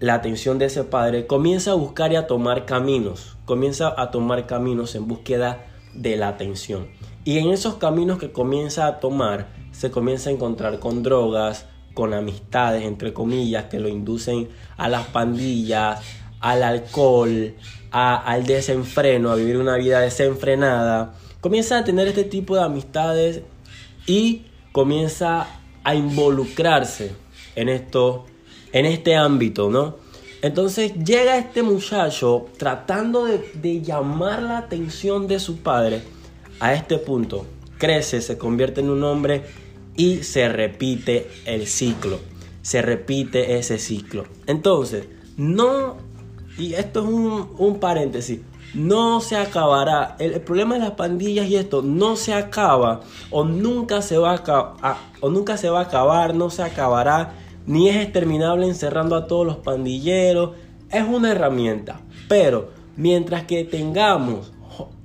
la 0.01 0.15
atención 0.15 0.58
de 0.58 0.65
ese 0.65 0.84
padre, 0.84 1.27
comienza 1.27 1.72
a 1.72 1.75
buscar 1.75 2.12
y 2.12 2.15
a 2.15 2.25
tomar 2.25 2.65
caminos, 2.65 3.38
comienza 3.46 3.93
a 3.96 4.10
tomar 4.10 4.48
caminos 4.48 4.96
en 4.96 5.08
búsqueda 5.08 5.67
de 5.93 6.17
la 6.17 6.27
atención. 6.27 6.88
Y 7.24 7.38
en 7.38 7.51
esos 7.51 7.75
caminos 7.75 8.17
que 8.17 8.31
comienza 8.31 8.88
a 8.88 9.00
tomar, 9.00 9.50
se 9.72 9.91
comienza 9.91 10.31
a 10.31 10.34
encontrar 10.34 10.79
con 10.79 11.03
drogas, 11.03 11.67
con 11.93 12.15
amistades, 12.15 12.84
entre 12.84 13.13
comillas, 13.13 13.65
que 13.65 13.79
lo 13.79 13.89
inducen 13.89 14.50
a 14.75 14.89
las 14.89 15.05
pandillas, 15.05 16.01
al 16.39 16.63
alcohol, 16.63 17.53
al 17.91 18.46
desenfreno, 18.48 19.29
a 19.29 19.36
vivir 19.36 19.58
una 19.58 19.75
vida 19.75 20.00
desenfrenada. 20.00 21.13
Comienza 21.41 21.77
a 21.77 21.84
tener 21.84 22.08
este 22.08 22.24
tipo 22.24 22.55
de 22.55 22.63
amistades 22.63 23.43
y 24.08 24.46
comienza 24.72 25.46
a 25.84 25.93
involucrarse 25.93 27.12
en 27.55 27.70
esto, 27.70 28.25
en 28.72 28.86
este 28.86 29.16
ámbito, 29.16 29.70
¿no? 29.70 29.96
Entonces 30.42 30.94
llega 30.96 31.38
este 31.38 31.62
muchacho 31.62 32.48
tratando 32.58 33.25
de, 33.25 33.82
llamar 33.82 34.42
la 34.42 34.58
atención 34.58 35.28
de 35.28 35.40
su 35.40 35.58
padre 35.58 36.01
a 36.60 36.74
este 36.74 36.98
punto, 36.98 37.46
crece, 37.78 38.22
se 38.22 38.38
convierte 38.38 38.82
en 38.82 38.90
un 38.90 39.04
hombre 39.04 39.44
y 39.96 40.24
se 40.24 40.50
repite 40.50 41.30
el 41.46 41.68
ciclo. 41.68 42.20
Se 42.63 42.82
repite 42.82 43.58
ese 43.58 43.80
ciclo. 43.80 44.25
Entonces, 44.48 45.08
no, 45.38 45.98
y 46.58 46.74
esto 46.74 47.01
es 47.01 47.08
un, 47.08 47.80
paréntesis, 47.80 48.40
no 48.74 49.20
se 49.22 49.38
acabará. 49.38 50.16
El, 50.20 50.40
problema 50.42 50.75
de 50.75 50.82
las 50.82 50.92
pandillas 50.92 51.48
y 51.48 51.56
esto 51.56 51.82
no 51.82 52.16
se 52.16 52.34
acaba 52.34 53.01
o 53.30 53.44
nunca 53.44 54.01
se 54.01 54.18
va 54.18 54.36
a, 54.36 54.98
o 55.20 55.30
nunca 55.30 55.58
se 55.58 55.70
va 55.70 55.80
a 55.80 55.84
acabar, 55.84 56.36
no 56.36 56.50
se 56.50 56.63
acabará, 56.63 57.34
ni 57.65 57.89
es 57.89 57.98
exterminable 57.98 58.68
encerrando 58.68 59.15
a 59.15 59.27
todos 59.27 59.46
los 59.46 59.58
pandilleros. 59.58 60.51
Es 60.91 61.03
una 61.03 61.32
herramienta, 61.32 62.01
pero 62.27 62.70
mientras 62.98 63.44
que 63.44 63.63
tengamos 63.63 64.51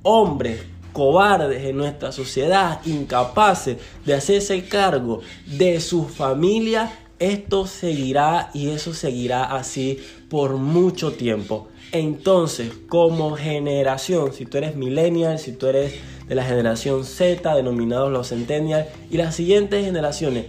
hombres 0.02 0.62
cobardes 0.92 1.62
en 1.64 1.76
nuestra 1.76 2.10
sociedad, 2.10 2.80
incapaces 2.86 3.76
de 4.04 4.14
hacerse 4.14 4.64
cargo 4.64 5.20
de 5.46 5.80
su 5.80 6.04
familia, 6.06 6.90
esto 7.18 7.66
seguirá 7.66 8.50
y 8.54 8.70
eso 8.70 8.94
seguirá 8.94 9.44
así 9.44 9.98
por 10.28 10.56
mucho 10.56 11.12
tiempo. 11.12 11.68
Entonces, 11.92 12.72
como 12.88 13.36
generación, 13.36 14.32
si 14.32 14.44
tú 14.46 14.58
eres 14.58 14.76
millennial, 14.76 15.38
si 15.38 15.52
tú 15.52 15.66
eres 15.66 15.94
de 16.26 16.34
la 16.34 16.44
generación 16.44 17.04
Z, 17.04 17.54
denominados 17.54 18.10
los 18.10 18.30
centennials, 18.30 18.86
y 19.10 19.18
las 19.18 19.34
siguientes 19.36 19.84
generaciones, 19.84 20.46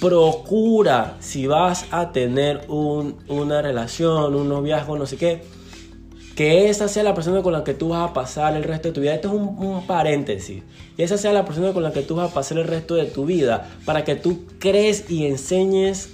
procura 0.00 1.16
si 1.20 1.46
vas 1.46 1.86
a 1.90 2.12
tener 2.12 2.66
una 2.68 3.62
relación, 3.62 4.34
un 4.34 4.48
noviazgo, 4.48 4.98
no 4.98 5.06
sé 5.06 5.16
qué, 5.16 5.42
que 6.36 6.68
esa 6.68 6.86
sea 6.86 7.02
la 7.02 7.14
persona 7.14 7.42
con 7.42 7.54
la 7.54 7.64
que 7.64 7.72
tú 7.72 7.88
vas 7.88 8.10
a 8.10 8.12
pasar 8.12 8.54
el 8.56 8.62
resto 8.62 8.88
de 8.88 8.94
tu 8.94 9.00
vida. 9.00 9.14
Esto 9.14 9.28
es 9.28 9.34
un, 9.34 9.86
paréntesis. 9.86 10.62
Y 10.98 11.02
esa 11.02 11.16
sea 11.16 11.32
la 11.32 11.46
persona 11.46 11.72
con 11.72 11.82
la 11.82 11.92
que 11.92 12.02
tú 12.02 12.16
vas 12.16 12.30
a 12.30 12.34
pasar 12.34 12.58
el 12.58 12.66
resto 12.66 12.94
de 12.94 13.06
tu 13.06 13.24
vida 13.24 13.70
para 13.86 14.04
que 14.04 14.16
tú 14.16 14.44
crees 14.58 15.10
y 15.10 15.26
enseñes 15.26 16.10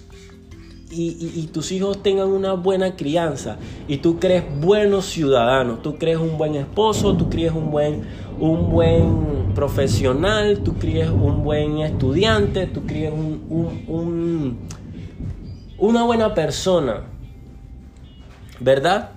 y, 0.93 1.49
tus 1.53 1.73
hijos 1.73 2.03
tengan 2.03 2.29
una 2.29 2.53
buena 2.53 2.97
crianza 2.97 3.57
y 3.89 3.99
tú 3.99 4.19
crees 4.19 4.45
buenos 4.61 5.07
ciudadanos, 5.07 5.83
tú 5.83 5.97
crees 5.97 6.19
un 6.19 6.37
buen 6.37 6.55
esposo, 6.55 7.17
tú 7.17 7.31
crees 7.31 7.53
un 7.53 7.71
buen, 7.71 8.03
un 8.39 8.71
buen 8.71 9.53
profesional, 9.55 10.61
tú 10.63 10.75
crees 10.75 11.09
un 11.09 11.43
buen 11.43 11.79
estudiante, 11.79 12.67
tú 12.67 12.85
crees 12.87 13.13
un, 13.13 14.59
una 15.79 16.05
buena 16.05 16.35
persona, 16.35 17.05
¿verdad? 18.61 19.11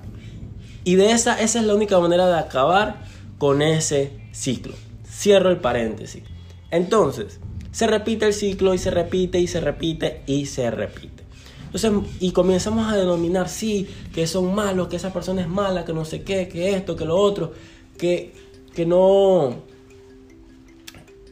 Y 0.84 0.96
de 0.96 1.12
esa, 1.12 1.42
esa 1.42 1.60
es 1.60 1.66
la 1.66 1.76
única 1.76 2.00
manera 2.00 2.28
de 2.28 2.40
acabar 2.40 3.04
con 3.38 3.62
ese 3.62 4.12
ciclo. 4.32 4.76
Cierro 5.08 5.50
el 5.50 5.58
paréntesis. 5.58 6.24
Entonces, 6.72 7.40
se 7.72 7.88
repite 7.88 8.26
el 8.28 8.34
ciclo 8.34 8.74
y 8.74 8.78
se 8.78 8.92
repite 8.92 9.40
y 9.40 9.48
se 9.48 9.60
repite 9.60 10.22
y 10.28 10.46
se 10.46 10.72
repite. 10.72 11.25
Entonces, 11.66 11.92
y 12.20 12.32
comenzamos 12.32 12.92
a 12.92 12.96
denominar, 12.96 13.50
sí, 13.50 13.88
que 14.14 14.28
son 14.28 14.54
malos, 14.56 14.88
que 14.88 14.96
esa 14.96 15.12
persona 15.12 15.42
es 15.42 15.48
mala, 15.48 15.86
que 15.86 15.94
no 15.94 16.06
sé 16.06 16.24
qué, 16.24 16.48
que 16.48 16.76
esto, 16.76 16.96
que 16.96 17.06
lo 17.06 17.18
otro, 17.18 17.52
que, 17.98 18.34
que 18.74 18.86
no, 18.86 19.64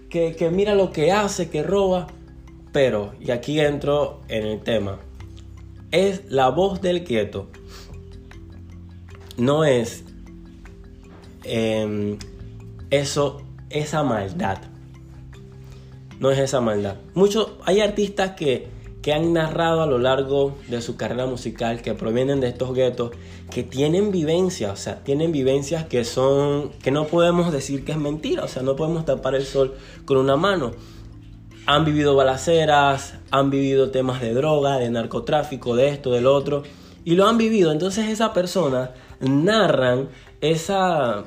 que, 0.10 0.36
que 0.36 0.50
mira 0.50 0.76
lo 0.76 0.92
que 0.92 1.12
hace, 1.12 1.50
que 1.50 1.64
roba. 1.64 2.08
Pero, 2.72 3.14
y 3.22 3.32
aquí 3.32 3.60
entro 3.60 4.22
en 4.28 4.46
el 4.46 4.62
tema, 4.62 5.00
es 5.92 6.24
la 6.30 6.50
voz 6.50 6.82
del 6.82 7.04
quieto 7.04 7.48
no 9.38 9.66
es 9.66 10.04
em, 11.44 12.18
eso, 12.90 13.42
esa 13.70 14.04
maldad. 14.04 14.60
No 16.20 16.32
es 16.32 16.40
esa 16.40 16.62
maldad. 16.62 16.98
Muchos, 17.16 17.54
hay 17.66 17.82
artistas 17.82 18.32
que, 18.32 18.68
que 19.04 19.12
han 19.12 19.34
narrado 19.34 19.82
a 19.82 19.86
lo 19.86 20.00
largo 20.00 20.56
de 20.70 20.82
su 20.82 20.96
carrera 20.96 21.26
musical 21.26 21.82
que 21.82 21.94
provienen 21.94 22.40
de 22.40 22.48
estos 22.48 22.74
guetos, 22.74 23.12
que 23.52 23.62
tienen 23.62 24.12
vivencias, 24.12 24.72
o 24.72 24.76
sea, 24.78 25.04
tienen 25.04 25.34
vivencias 25.34 25.86
que 25.86 26.06
son, 26.06 26.72
que 26.82 26.90
no 26.90 27.06
podemos 27.08 27.52
decir 27.52 27.84
que 27.84 27.92
es 27.92 27.98
mentira, 27.98 28.46
o 28.46 28.48
sea, 28.48 28.64
no 28.64 28.78
podemos 28.78 29.04
tapar 29.04 29.36
el 29.36 29.44
sol 29.44 29.76
con 30.06 30.16
una 30.16 30.38
mano. 30.38 30.72
Han 31.66 31.84
vivido 31.84 32.16
balaceras, 32.16 33.16
han 33.30 33.50
vivido 33.50 33.92
temas 33.92 34.22
de 34.22 34.34
droga, 34.34 34.78
de 34.78 34.90
narcotráfico, 34.90 35.76
de 35.76 35.90
esto, 35.90 36.12
del 36.12 36.26
otro, 36.26 36.64
y 37.04 37.16
lo 37.16 37.28
han 37.28 37.38
vivido. 37.38 37.74
Entonces 37.74 38.08
esa 38.08 38.34
persona 38.34 38.92
narran 39.20 40.08
esa... 40.40 41.26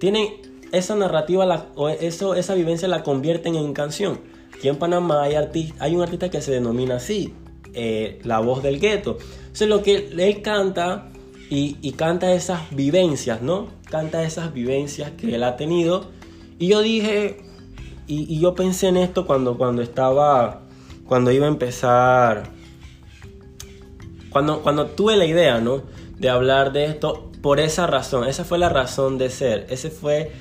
Tienen 0.00 0.28
esa 0.72 0.96
narrativa 0.96 1.68
o 1.76 1.88
eso, 1.88 2.34
esa 2.34 2.54
vivencia 2.54 2.88
la 2.88 3.04
convierten 3.04 3.54
en 3.54 3.72
canción. 3.72 4.18
Aquí 4.56 4.68
en 4.68 4.76
Panamá 4.76 5.22
hay, 5.22 5.34
hay 5.78 5.96
un 5.96 6.02
artista 6.02 6.30
que 6.30 6.40
se 6.40 6.52
denomina 6.52 6.96
así, 6.96 7.34
eh, 7.74 8.20
la 8.24 8.40
voz 8.40 8.62
del 8.62 8.80
gueto. 8.80 9.18
Entonces 9.38 9.68
lo 9.68 9.82
que 9.82 10.08
él 10.16 10.42
canta 10.42 11.10
y, 11.50 11.92
canta 11.92 12.32
esas 12.32 12.62
vivencias, 12.70 13.42
¿no? 13.42 13.68
Canta 13.90 14.22
esas 14.22 14.52
vivencias 14.52 15.12
que 15.12 15.34
él 15.34 15.44
ha 15.44 15.56
tenido. 15.56 16.10
Y 16.58 16.68
yo 16.68 16.80
dije, 16.80 17.38
y, 18.06 18.34
y, 18.34 18.40
yo 18.40 18.54
pensé 18.54 18.88
en 18.88 18.96
esto 18.96 19.26
cuando, 19.26 19.56
cuando 19.56 19.82
estaba, 19.82 20.62
cuando 21.06 21.30
iba 21.30 21.46
a 21.46 21.48
empezar, 21.48 22.50
cuando, 24.30 24.62
cuando 24.62 24.86
tuve 24.86 25.16
la 25.16 25.26
idea, 25.26 25.60
¿no? 25.60 25.82
de 26.18 26.28
hablar 26.28 26.72
de 26.72 26.86
esto 26.86 27.30
por 27.42 27.60
esa 27.60 27.86
razón. 27.86 28.26
Esa 28.26 28.44
fue 28.44 28.58
la 28.58 28.68
razón 28.68 29.18
de 29.18 29.30
ser. 29.30 29.66
Ese 29.70 29.90
fue 29.90 30.32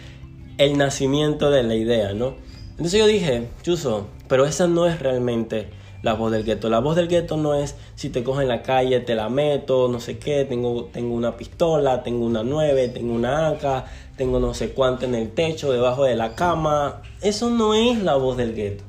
el 0.58 0.78
nacimiento 0.78 1.52
de 1.52 1.64
la 1.64 1.76
idea, 1.76 2.14
¿no? 2.14 2.36
Entonces 2.77 3.00
yo 3.00 3.08
dije, 3.08 3.48
Chuso, 3.62 4.08
pero 4.27 4.46
esa 4.46 4.67
no 4.67 4.86
es 4.86 5.00
realmente 5.00 5.70
la 6.01 6.13
voz 6.13 6.32
del 6.32 6.44
gueto. 6.44 6.70
La 6.70 6.79
voz 6.79 6.96
del 6.96 7.08
gueto 7.08 7.38
no 7.38 7.55
es 7.55 7.75
si 7.96 8.10
te 8.10 8.24
cojo 8.24 8.41
en 8.41 8.50
la 8.50 8.62
calle, 8.62 9.00
te 9.00 9.15
la 9.15 9.29
meto, 9.29 9.88
no 9.88 10.00
sé 10.00 10.17
qué, 10.17 10.46
tengo, 10.46 10.86
tengo 10.86 11.15
una 11.15 11.38
pistola, 11.38 12.03
tengo 12.03 12.25
una 12.25 12.44
9, 12.44 12.89
tengo 12.89 13.13
una 13.13 13.48
AK, 13.48 13.86
tengo 14.17 14.39
no 14.39 14.53
sé 14.53 14.72
cuánto 14.72 15.05
en 15.05 15.15
el 15.15 15.32
techo, 15.32 15.72
debajo 15.72 16.03
de 16.03 16.15
la 16.15 16.36
cama. 16.36 17.01
Eso 17.22 17.50
no 17.50 17.74
es 17.74 18.03
la 18.03 18.15
voz 18.15 18.38
del 18.38 18.53
gueto. 18.53 18.84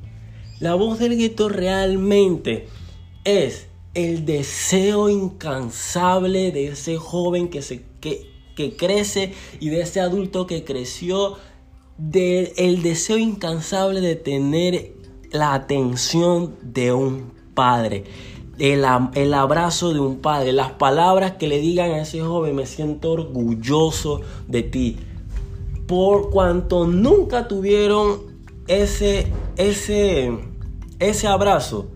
La 0.59 0.75
voz 0.75 0.99
del 0.99 1.17
gueto 1.17 1.49
realmente 1.49 2.67
es 3.25 3.69
el 3.95 4.27
deseo 4.27 5.09
incansable 5.09 6.53
de 6.53 6.69
ese 6.69 6.97
joven 6.97 7.49
que, 7.49 7.63
se, 7.63 7.83
que, 8.01 8.27
que 8.57 8.77
crece 8.77 9.33
y 9.59 9.71
de 9.71 9.81
ese 9.81 10.01
adulto 10.01 10.47
que 10.47 10.65
creció, 10.65 11.37
del 11.99 12.53
el 12.57 12.83
deseo 12.83 13.19
incansable 13.19 14.01
de 14.01 14.17
tener 14.17 14.93
la 15.31 15.55
atención 15.55 16.57
de 16.63 16.93
un 16.93 17.33
padre, 17.55 18.05
el, 18.59 18.85
el, 19.15 19.35
abrazo 19.35 19.93
de 19.93 20.01
un 20.01 20.19
padre, 20.19 20.53
las 20.53 20.73
palabras 20.73 21.33
que 21.33 21.47
le 21.47 21.59
digan 21.61 21.91
a 21.91 22.03
ese 22.03 22.21
joven, 22.21 22.55
me 22.55 22.67
siento 22.67 23.13
orgulloso 23.13 24.23
de 24.49 24.63
ti. 24.63 24.97
Por 25.87 26.31
cuanto 26.31 26.87
nunca 26.87 27.49
tuvieron 27.49 28.37
ese, 28.67 29.33
ese, 29.57 30.39
ese 30.99 31.27
abrazo 31.27 31.89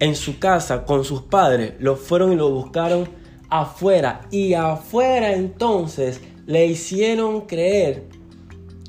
en 0.00 0.16
su 0.16 0.38
casa 0.38 0.84
con 0.84 1.04
sus 1.04 1.22
padres, 1.22 1.74
lo 1.78 1.96
fueron 1.96 2.32
y 2.32 2.36
lo 2.36 2.50
buscaron 2.50 3.08
afuera. 3.48 4.22
Y 4.30 4.54
afuera 4.54 5.32
entonces 5.34 6.20
le 6.46 6.66
hicieron 6.66 7.42
creer 7.42 8.08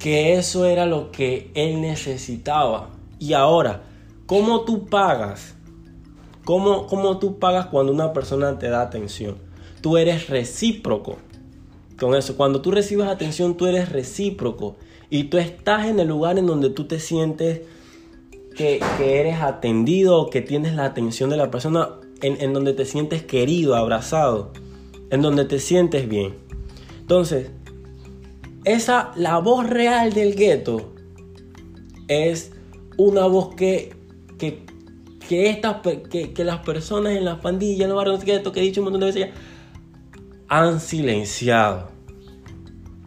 que 0.03 0.33
eso 0.33 0.65
era 0.65 0.86
lo 0.86 1.13
que 1.13 1.50
él 1.53 1.79
necesitaba. 1.79 2.89
Y 3.19 3.31
ahora, 3.31 3.83
¿cómo 4.25 4.65
tú 4.65 4.88
pagas? 4.88 5.55
¿Cómo, 6.43 6.88
¿Cómo 6.88 7.19
tú 7.19 7.39
pagas 7.39 7.67
cuando 7.67 7.93
una 7.93 8.12
persona 8.12 8.60
te 8.60 8.67
da 8.67 8.81
atención? 8.81 9.38
Tú 9.79 9.95
eres 9.95 10.27
recíproco 10.27 11.19
con 11.98 12.15
eso. 12.15 12.36
Cuando 12.36 12.62
tú 12.62 12.72
recibes 12.72 13.07
atención, 13.07 13.55
tú 13.55 13.65
eres 13.65 13.93
recíproco. 13.93 14.75
Y 15.10 15.25
tú 15.25 15.38
estás 15.38 15.86
en 15.86 15.98
el 16.01 16.10
lugar 16.10 16.38
en 16.38 16.48
donde 16.48 16.69
tú 16.69 16.83
te 16.83 17.00
sientes 17.00 17.62
que, 18.57 18.81
eres 19.00 19.41
atendido, 19.41 20.29
que 20.29 20.41
tienes 20.41 20.75
la 20.75 20.83
atención 20.83 21.29
de 21.29 21.38
la 21.38 21.50
persona, 21.50 21.91
en, 22.22 22.41
en 22.41 22.51
donde 22.51 22.74
te 22.74 22.83
sientes 22.83 23.24
querido, 23.24 23.74
abrazado, 23.74 24.51
en 25.12 25.22
donde 25.22 25.45
te 25.45 25.60
sientes 25.60 26.10
bien. 26.10 26.36
Entonces, 27.00 27.51
esa, 28.65 29.12
la 29.15 29.39
voz 29.39 29.67
real 29.67 30.13
del 30.13 30.36
gueto 30.36 30.93
es 32.08 32.51
una 32.98 33.25
voz 33.25 33.55
que, 33.55 33.96
que, 34.38 34.65
que, 35.27 35.62
que, 36.10 36.34
que 36.34 36.43
las 36.43 36.60
personas 36.60 37.13
en 37.13 37.25
las 37.25 37.39
pandillas, 37.39 37.82
en 37.82 37.89
los 37.89 37.98
barrios 37.98 38.24
gueto, 38.24 38.51
que 38.51 38.60
he 38.60 38.63
dicho 38.63 38.82
un 38.82 38.86
montón 38.86 39.01
de 39.01 39.08
veces 39.08 39.29
ya, 39.29 39.34
han 40.48 40.79
silenciado. 40.79 41.89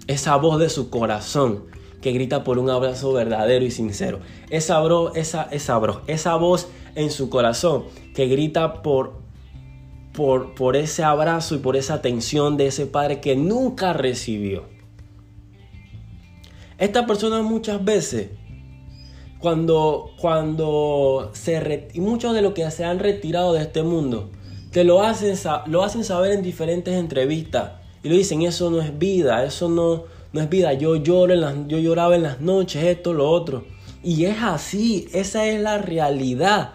Esa 0.06 0.36
voz 0.36 0.58
de 0.58 0.68
su 0.68 0.90
corazón 0.90 1.64
que 2.00 2.12
grita 2.12 2.44
por 2.44 2.58
un 2.58 2.70
abrazo 2.70 3.12
verdadero 3.12 3.64
y 3.64 3.70
sincero. 3.70 4.20
Esa, 4.50 4.82
esa, 5.14 5.42
esa, 5.50 6.02
esa 6.06 6.36
voz 6.36 6.68
en 6.94 7.10
su 7.10 7.28
corazón 7.30 7.84
que 8.14 8.26
grita 8.26 8.82
por, 8.82 9.14
por, 10.12 10.54
por 10.54 10.76
ese 10.76 11.02
abrazo 11.02 11.54
y 11.56 11.58
por 11.58 11.76
esa 11.76 11.94
atención 11.94 12.56
de 12.56 12.68
ese 12.68 12.86
padre 12.86 13.20
que 13.20 13.36
nunca 13.36 13.92
recibió. 13.92 14.75
Esta 16.78 17.06
persona 17.06 17.40
muchas 17.42 17.84
veces, 17.84 18.30
cuando, 19.38 20.10
cuando 20.20 21.30
se 21.32 21.88
y 21.94 22.00
muchos 22.00 22.34
de 22.34 22.42
los 22.42 22.52
que 22.52 22.70
se 22.70 22.84
han 22.84 22.98
retirado 22.98 23.52
de 23.54 23.62
este 23.62 23.82
mundo, 23.82 24.30
te 24.72 24.84
lo 24.84 25.02
hacen, 25.02 25.36
lo 25.66 25.82
hacen 25.82 26.04
saber 26.04 26.32
en 26.32 26.42
diferentes 26.42 26.94
entrevistas 26.94 27.72
y 28.02 28.08
lo 28.08 28.14
dicen, 28.14 28.42
eso 28.42 28.70
no 28.70 28.80
es 28.80 28.98
vida, 28.98 29.44
eso 29.44 29.68
no, 29.68 30.04
no 30.32 30.40
es 30.40 30.48
vida. 30.50 30.74
Yo 30.74 30.96
lloro 30.96 31.32
en 31.32 31.40
las, 31.40 31.54
yo 31.66 31.78
lloraba 31.78 32.14
en 32.14 32.22
las 32.22 32.40
noches, 32.40 32.84
esto, 32.84 33.14
lo 33.14 33.30
otro. 33.30 33.64
Y 34.02 34.26
es 34.26 34.36
así, 34.42 35.08
esa 35.12 35.46
es 35.46 35.60
la 35.60 35.78
realidad. 35.78 36.74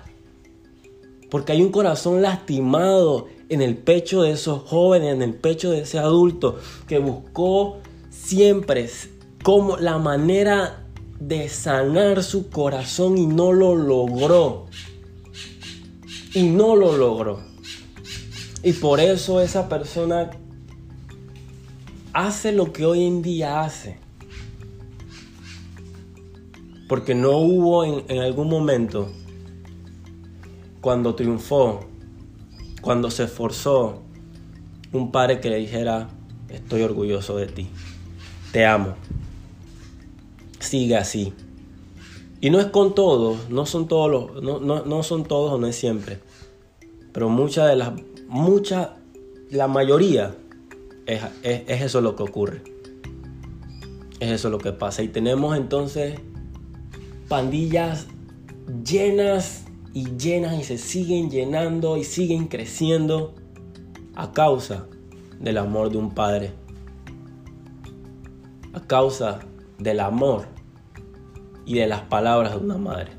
Porque 1.29 1.53
hay 1.53 1.61
un 1.61 1.71
corazón 1.71 2.21
lastimado 2.21 3.27
en 3.49 3.61
el 3.61 3.77
pecho 3.77 4.23
de 4.23 4.31
esos 4.31 4.63
jóvenes, 4.63 5.13
en 5.13 5.21
el 5.21 5.35
pecho 5.35 5.71
de 5.71 5.81
ese 5.81 5.99
adulto 5.99 6.57
que 6.87 6.99
buscó 6.99 7.77
siempre 8.09 8.89
como 9.43 9.77
la 9.77 9.97
manera 9.97 10.86
de 11.19 11.49
sanar 11.49 12.23
su 12.23 12.49
corazón 12.49 13.17
y 13.17 13.27
no 13.27 13.54
lo 13.54 13.75
logró. 13.75 14.67
Y 16.34 16.43
no 16.43 16.75
lo 16.75 16.95
logró. 16.95 17.39
Y 18.63 18.73
por 18.73 18.99
eso 18.99 19.41
esa 19.41 19.67
persona 19.67 20.32
hace 22.13 22.51
lo 22.51 22.71
que 22.71 22.86
hoy 22.86 23.06
en 23.06 23.21
día 23.21 23.62
hace. 23.62 23.99
Porque 26.88 27.15
no 27.15 27.38
hubo 27.38 27.86
en, 27.86 28.19
algún 28.19 28.49
momento, 28.49 29.10
cuando 30.82 31.15
triunfó, 31.15 31.86
cuando 32.82 33.10
se 33.10 33.23
esforzó, 33.23 34.04
un 34.91 35.12
padre 35.12 35.39
que 35.39 35.49
le 35.49 35.58
dijera, 35.58 36.10
estoy 36.49 36.82
orgulloso 36.82 37.38
de 37.38 37.47
ti, 37.47 37.69
te 38.51 38.65
amo 38.65 38.95
sigue 40.62 40.95
así. 40.97 41.34
Y 42.39 42.50
no 42.50 42.60
es 42.60 42.67
con 42.67 42.95
todos, 42.95 43.50
no 43.50 43.65
son 43.65 43.88
todos 43.88 44.10
los, 44.10 44.43
no, 44.43 44.60
no, 44.60 45.04
son 45.04 45.26
todos 45.26 45.54
o 45.54 45.58
no 45.60 45.67
es 45.67 45.76
siempre. 45.76 46.19
Pero 47.12 47.30
muchas 47.30 47.69
de 47.69 47.76
las, 47.76 47.91
mucha, 48.28 48.95
la 49.52 49.67
mayoría 49.67 50.36
es, 51.06 51.21
es 51.43 51.82
eso 51.82 52.02
lo 52.02 52.15
que 52.15 52.24
ocurre. 52.24 52.63
Es 54.19 54.32
eso 54.32 54.50
lo 54.50 54.58
que 54.58 54.71
pasa. 54.71 55.04
Y 55.04 55.08
tenemos 55.08 55.56
entonces 55.56 56.19
pandillas 57.28 58.08
llenas 58.84 59.65
y 59.93 60.17
llenas 60.17 60.60
y 60.60 60.63
se 60.63 60.78
siguen 60.78 61.30
llenando 61.30 61.97
y 61.97 62.04
siguen 62.04 62.47
creciendo 62.47 63.36
a 64.15 64.32
causa 64.32 64.88
del 65.39 65.58
amor 65.58 65.91
de 65.91 65.97
un 65.97 66.13
padre. 66.13 66.54
A 68.74 68.80
causa 68.80 69.41
del 69.82 70.00
amor 70.00 70.46
y 71.65 71.76
de 71.76 71.88
las 71.88 72.02
palabras 72.02 72.54
de 72.54 72.58
una 72.60 72.78
madre. 72.78 73.12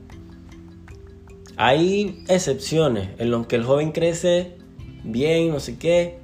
Hay 1.56 2.24
excepciones 2.28 3.10
en 3.18 3.30
los 3.30 3.46
que 3.46 3.56
el 3.56 3.64
joven 3.64 3.92
crece 3.92 4.56
bien, 5.04 5.50
no 5.50 5.60
sé 5.60 5.76
qué, 5.76 6.18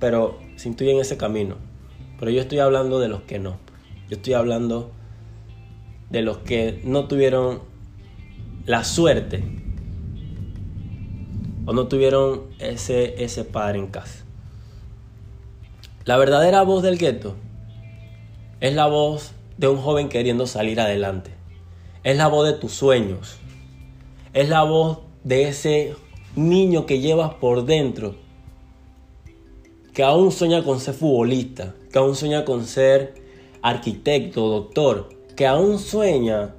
pero 0.00 0.38
se 0.56 0.68
intuye 0.68 0.92
en 0.92 1.00
ese 1.00 1.16
camino. 1.16 1.56
Pero 2.18 2.30
yo 2.30 2.40
estoy 2.40 2.58
hablando 2.58 2.98
de 3.00 3.08
los 3.08 3.22
que 3.22 3.38
no. 3.38 3.56
Yo 4.08 4.16
estoy 4.16 4.34
hablando 4.34 4.90
de 6.10 6.22
los 6.22 6.38
que 6.38 6.80
no 6.84 7.06
tuvieron 7.06 7.60
la 8.66 8.84
suerte 8.84 9.44
o 11.66 11.72
no 11.72 11.86
tuvieron 11.86 12.42
ese, 12.58 13.22
ese 13.22 13.44
padre 13.44 13.78
en 13.78 13.86
casa. 13.88 14.24
La 16.04 16.16
verdadera 16.16 16.62
voz 16.62 16.82
del 16.82 16.98
gueto 16.98 17.36
es 18.60 18.74
la 18.74 18.86
voz 18.86 19.32
de 19.62 19.68
un 19.68 19.78
joven 19.78 20.08
queriendo 20.08 20.48
salir 20.48 20.80
adelante. 20.80 21.30
Es 22.02 22.16
la 22.16 22.26
voz 22.26 22.48
de 22.48 22.54
tus 22.54 22.72
sueños. 22.72 23.36
Es 24.34 24.48
la 24.48 24.64
voz 24.64 24.98
de 25.22 25.48
ese 25.48 25.94
niño 26.34 26.84
que 26.84 26.98
llevas 26.98 27.34
por 27.34 27.64
dentro. 27.64 28.16
Que 29.94 30.02
aún 30.02 30.32
sueña 30.32 30.64
con 30.64 30.80
ser 30.80 30.94
futbolista. 30.94 31.76
Que 31.92 32.00
aún 32.00 32.16
sueña 32.16 32.44
con 32.44 32.66
ser 32.66 33.14
arquitecto, 33.62 34.48
doctor. 34.48 35.10
Que 35.36 35.46
aún 35.46 35.78
sueña 35.78 36.56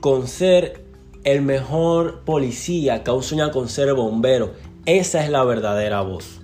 con 0.00 0.28
ser 0.28 0.84
el 1.24 1.42
mejor 1.42 2.20
policía. 2.20 3.02
Que 3.02 3.10
aún 3.10 3.24
sueña 3.24 3.50
con 3.50 3.68
ser 3.68 3.92
bombero. 3.94 4.52
Esa 4.86 5.24
es 5.24 5.28
la 5.28 5.42
verdadera 5.42 6.02
voz. 6.02 6.40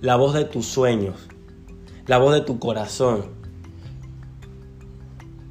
La 0.00 0.16
voz 0.16 0.34
de 0.34 0.44
tus 0.44 0.66
sueños. 0.66 1.28
La 2.08 2.18
voz 2.18 2.34
de 2.34 2.40
tu 2.40 2.58
corazón 2.58 3.39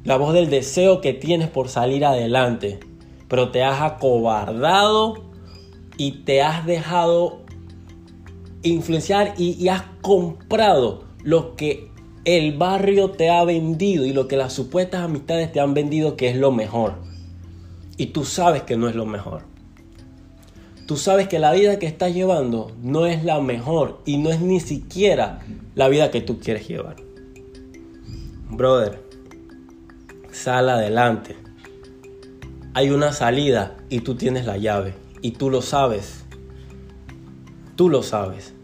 la 0.04 0.16
voz 0.16 0.34
del 0.34 0.50
deseo 0.50 1.00
que 1.00 1.12
tienes 1.12 1.48
por 1.48 1.68
salir 1.68 2.04
adelante, 2.04 2.80
pero 3.28 3.50
te 3.50 3.62
has 3.62 3.80
acobardado 3.82 5.24
y 5.96 6.22
te 6.22 6.42
has 6.42 6.64
dejado 6.64 7.40
influenciar 8.62 9.34
y, 9.38 9.68
has 9.68 9.82
comprado 10.00 11.04
lo 11.22 11.56
que 11.56 11.90
el 12.24 12.56
barrio 12.56 13.10
te 13.10 13.30
ha 13.30 13.44
vendido 13.44 14.04
y 14.04 14.12
lo 14.12 14.28
que 14.28 14.36
las 14.36 14.52
supuestas 14.52 15.02
amistades 15.02 15.52
te 15.52 15.60
han 15.60 15.74
vendido 15.74 16.16
que 16.16 16.28
es 16.28 16.36
lo 16.36 16.52
mejor. 16.52 16.94
Y 17.96 18.06
tú 18.06 18.24
sabes 18.24 18.62
que 18.62 18.76
no 18.76 18.88
es 18.88 18.94
lo 18.94 19.06
mejor. 19.06 19.42
Tú 20.86 20.96
sabes 20.96 21.28
que 21.28 21.38
la 21.38 21.52
vida 21.52 21.78
que 21.78 21.86
estás 21.86 22.12
llevando 22.12 22.72
no 22.82 23.06
es 23.06 23.24
la 23.24 23.40
mejor 23.40 24.00
y 24.06 24.16
no 24.16 24.30
es 24.30 24.40
ni 24.40 24.58
siquiera 24.58 25.40
la 25.74 25.88
vida 25.88 26.10
que 26.10 26.20
tú 26.20 26.40
quieres 26.40 26.66
llevar. 26.66 26.96
Brother, 28.50 29.09
sal 30.40 30.70
adelante. 30.70 31.36
Hay 32.72 32.90
una 32.90 33.12
salida 33.12 33.76
y 33.90 34.00
tú 34.00 34.14
tienes 34.14 34.46
la 34.46 34.56
llave 34.56 34.94
y 35.20 35.32
tú 35.32 35.50
lo 35.50 35.60
sabes. 35.60 36.24
Tú 37.76 37.90
lo 37.90 38.02
sabes. 38.02 38.54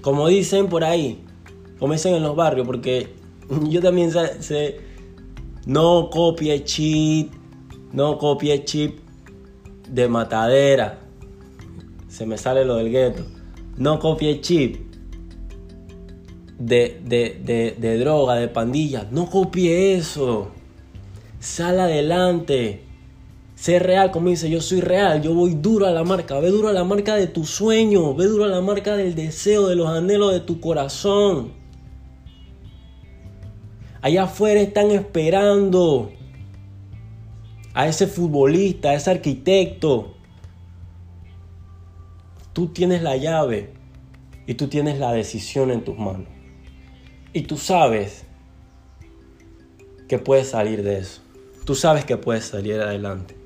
Como 0.00 0.28
dicen 0.28 0.68
por 0.68 0.84
ahí, 0.84 1.24
como 1.78 1.92
dicen 1.92 2.14
en 2.14 2.22
los 2.22 2.34
barrios, 2.34 2.66
porque 2.66 3.14
yo 3.68 3.82
también 3.82 4.10
sé, 4.12 4.80
no 5.66 6.08
copie 6.10 6.64
chip, 6.64 7.32
no 7.92 8.16
copie 8.16 8.64
chip 8.64 9.00
de 9.88 10.08
matadera. 10.08 11.00
Se 12.08 12.24
me 12.24 12.38
sale 12.38 12.64
lo 12.64 12.76
del 12.76 12.90
gueto. 12.90 13.24
No 13.76 13.98
copie 13.98 14.40
chip 14.40 14.76
de, 16.58 17.00
de, 17.04 17.76
de, 17.78 17.98
droga, 17.98 18.36
de 18.36 18.48
pandilla. 18.48 19.06
No 19.10 19.28
copie 19.28 19.94
eso. 19.94 20.52
Sal 21.40 21.78
adelante. 21.80 22.84
Sé 23.54 23.80
real, 23.80 24.12
como 24.12 24.28
dice, 24.28 24.48
yo 24.48 24.60
soy 24.60 24.80
real, 24.80 25.20
yo 25.20 25.34
voy 25.34 25.54
duro 25.54 25.86
a 25.86 25.90
la 25.90 26.04
marca, 26.04 26.38
ve 26.38 26.48
duro 26.48 26.68
a 26.68 26.72
la 26.72 26.84
marca 26.84 27.16
de 27.16 27.26
tu 27.26 27.44
sueño, 27.44 28.14
ve 28.14 28.26
duro 28.26 28.44
a 28.44 28.48
la 28.48 28.60
marca 28.60 28.96
del 28.96 29.16
deseo, 29.16 29.66
de 29.66 29.74
los 29.74 29.88
anhelos 29.88 30.32
de 30.32 30.40
tu 30.40 30.60
corazón. 30.60 31.52
Allá 34.00 34.24
afuera 34.24 34.60
están 34.60 34.92
esperando 34.92 36.12
a 37.74 37.88
ese 37.88 38.06
futbolista, 38.06 38.90
a 38.90 38.94
ese 38.94 39.10
arquitecto. 39.10 40.14
Tú 42.52 42.68
tienes 42.68 43.02
la 43.02 43.16
llave 43.16 43.72
y 44.46 44.54
tú 44.54 44.68
tienes 44.68 45.00
la 45.00 45.12
decisión 45.12 45.72
en 45.72 45.84
tus 45.84 45.98
manos. 45.98 46.28
Y 47.32 47.42
tú 47.42 47.56
sabes 47.56 48.24
que 50.08 50.18
puedes 50.18 50.48
salir 50.50 50.82
de 50.82 50.98
eso. 50.98 51.27
Tú 51.68 51.74
sabes 51.74 52.06
que 52.06 52.16
puedes 52.16 52.46
salir 52.46 52.80
adelante. 52.80 53.36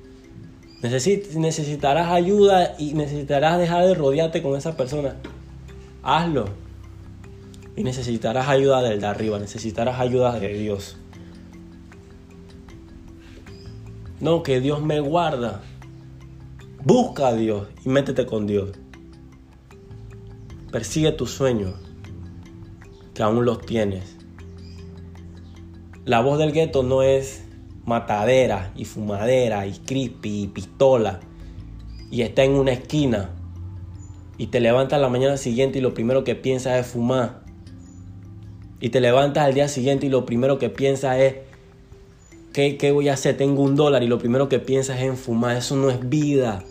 necesitarás 0.81 2.09
ayuda 2.09 2.73
y 2.79 2.93
necesitarás 2.93 3.59
dejar 3.59 3.85
de 3.85 3.95
rodearte 3.95 4.41
con 4.41 4.55
esa 4.55 4.77
persona. 4.77 5.17
Hazlo. 6.03 6.45
Y 7.75 7.83
necesitarás 7.83 8.47
ayuda 8.47 8.81
del 8.81 9.01
de 9.01 9.07
arriba, 9.07 9.39
necesitarás 9.39 9.99
ayuda 9.99 10.39
de 10.39 10.53
Dios. 10.53 10.95
No, 14.21 14.41
que 14.41 14.61
Dios 14.61 14.81
me 14.81 15.01
guarda. 15.01 15.61
Busca 16.81 17.27
a 17.27 17.33
Dios 17.33 17.67
y 17.83 17.89
métete 17.89 18.25
con 18.25 18.47
Dios. 18.47 18.69
Persigue 20.71 21.11
tus 21.11 21.31
sueños 21.31 21.73
que 23.13 23.21
aún 23.21 23.43
los 23.43 23.65
tienes. 23.65 24.15
La 26.05 26.21
voz 26.21 26.39
del 26.39 26.53
gueto 26.53 26.83
no 26.83 27.03
es 27.03 27.42
matadera 27.85 28.71
y 28.75 28.85
fumadera 28.85 29.67
y 29.67 29.73
creepy 29.73 30.43
y 30.43 30.47
pistola 30.47 31.19
y 32.09 32.21
está 32.21 32.43
en 32.43 32.53
una 32.53 32.71
esquina 32.71 33.31
y 34.37 34.47
te 34.47 34.59
levantas 34.59 34.99
la 34.99 35.09
mañana 35.09 35.37
siguiente 35.37 35.79
y 35.79 35.81
lo 35.81 35.93
primero 35.93 36.23
que 36.23 36.35
piensas 36.35 36.79
es 36.79 36.87
fumar. 36.91 37.43
Y 38.79 38.89
te 38.89 38.99
levantas 38.99 39.45
al 39.45 39.53
día 39.53 39.67
siguiente 39.67 40.07
y 40.07 40.09
lo 40.09 40.25
primero 40.25 40.59
que 40.59 40.69
piensas 40.69 41.17
es, 41.19 41.35
¿qué, 42.51 42.77
¿qué, 42.77 42.91
voy 42.91 43.09
a 43.09 43.13
hacer? 43.13 43.37
Tengo 43.37 43.61
un 43.61 43.75
dólar 43.75 44.03
y 44.03 44.07
lo 44.07 44.17
primero 44.17 44.49
que 44.49 44.59
piensas 44.59 44.97
es 44.97 45.03
en 45.03 45.17
fumar. 45.17 45.55
Eso 45.55 45.75
no 45.75 45.89
es 45.89 46.09
vida. 46.09 46.63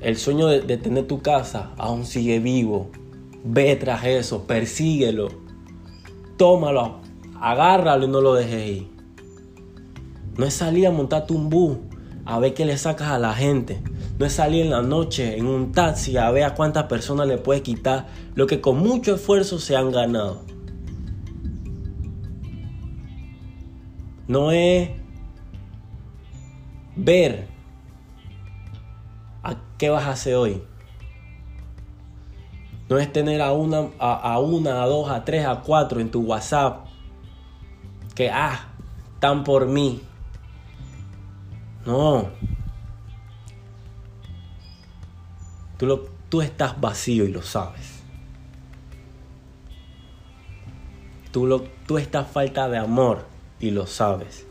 El 0.00 0.16
sueño 0.16 0.46
de, 0.46 0.76
tener 0.76 1.06
tu 1.06 1.22
casa 1.22 1.72
aún 1.76 2.04
sigue 2.06 2.38
vivo. 2.38 2.90
Ve 3.44 3.76
tras 3.76 4.04
eso, 4.04 4.46
persíguelo. 4.46 5.28
Tómalo, 6.38 7.00
agárralo 7.38 8.06
y 8.06 8.08
no 8.08 8.22
lo 8.22 8.32
dejes 8.32 8.66
ir. 8.66 8.88
No 10.38 10.46
es 10.46 10.54
salir 10.54 10.86
a 10.86 10.90
montarte 10.90 11.34
un 11.34 11.50
bus 11.50 11.76
a 12.24 12.38
ver 12.38 12.54
qué 12.54 12.64
le 12.64 12.78
sacas 12.78 13.08
a 13.08 13.18
la 13.18 13.34
gente. 13.34 13.82
No 14.18 14.24
es 14.24 14.32
salir 14.32 14.64
en 14.64 14.70
la 14.70 14.80
noche 14.80 15.36
en 15.36 15.46
un 15.46 15.72
taxi 15.72 16.16
a 16.16 16.30
ver 16.30 16.44
a 16.44 16.54
cuántas 16.54 16.84
personas 16.84 17.28
le 17.28 17.36
puedes 17.36 17.62
quitar 17.62 18.06
lo 18.34 18.46
que 18.46 18.62
con 18.62 18.78
mucho 18.78 19.16
esfuerzo 19.16 19.58
se 19.58 19.76
han 19.76 19.92
ganado. 19.92 20.40
No 24.26 24.52
es 24.52 24.90
ver 26.96 27.58
¿Qué 29.78 29.90
vas 29.90 30.06
a 30.06 30.10
hacer 30.10 30.34
hoy? 30.34 30.60
No 32.88 32.98
es 32.98 33.12
tener 33.12 33.42
a 33.42 33.52
una, 33.52 33.90
a, 33.98 34.38
una, 34.38 34.82
a 34.82 34.86
dos, 34.86 35.10
a 35.10 35.24
tres, 35.24 35.44
a 35.46 35.60
cuatro 35.60 36.00
en 36.00 36.10
tu 36.10 36.20
WhatsApp 36.22 36.86
que, 38.14 38.30
ah, 38.30 38.68
están 39.14 39.44
por 39.44 39.66
mí. 39.66 40.00
No. 41.84 42.30
Tú, 45.76 45.86
lo, 45.86 46.04
tú 46.28 46.42
estás 46.42 46.80
vacío 46.80 47.24
y 47.24 47.32
lo 47.32 47.42
sabes. 47.42 48.02
Tú, 51.30 51.46
lo, 51.46 51.60
tú 51.86 51.98
estás 51.98 52.26
falta 52.28 52.68
de 52.68 52.78
amor 52.78 53.26
y 53.60 53.70
lo 53.70 53.86
sabes. 53.86 54.46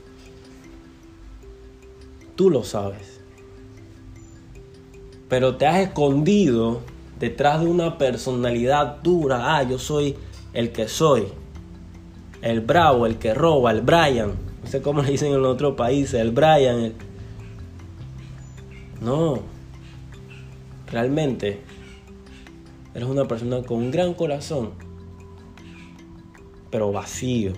Tú 2.35 2.49
lo 2.51 2.63
sabes 2.63 3.17
pero 5.29 5.55
te 5.55 5.65
has 5.65 5.79
escondido 5.79 6.81
detrás 7.19 7.61
de 7.61 7.67
una 7.67 7.97
personalidad 7.97 8.97
dura. 9.01 9.57
Ah, 9.57 9.63
yo 9.63 9.79
soy 9.79 10.15
el 10.53 10.71
que 10.71 10.87
soy. 10.87 11.27
El 12.41 12.61
bravo, 12.61 13.05
el 13.05 13.17
que 13.17 13.33
roba, 13.33 13.71
el 13.71 13.81
Brian. 13.81 14.33
No 14.63 14.69
sé 14.69 14.81
cómo 14.81 15.01
le 15.01 15.11
dicen 15.11 15.33
en 15.33 15.43
otros 15.43 15.75
países, 15.75 16.15
el 16.15 16.31
Brian. 16.31 16.93
No. 19.01 19.39
Realmente 20.91 21.61
eres 22.93 23.07
una 23.07 23.27
persona 23.27 23.61
con 23.61 23.77
un 23.77 23.91
gran 23.91 24.13
corazón, 24.13 24.71
pero 26.69 26.91
vacío. 26.91 27.53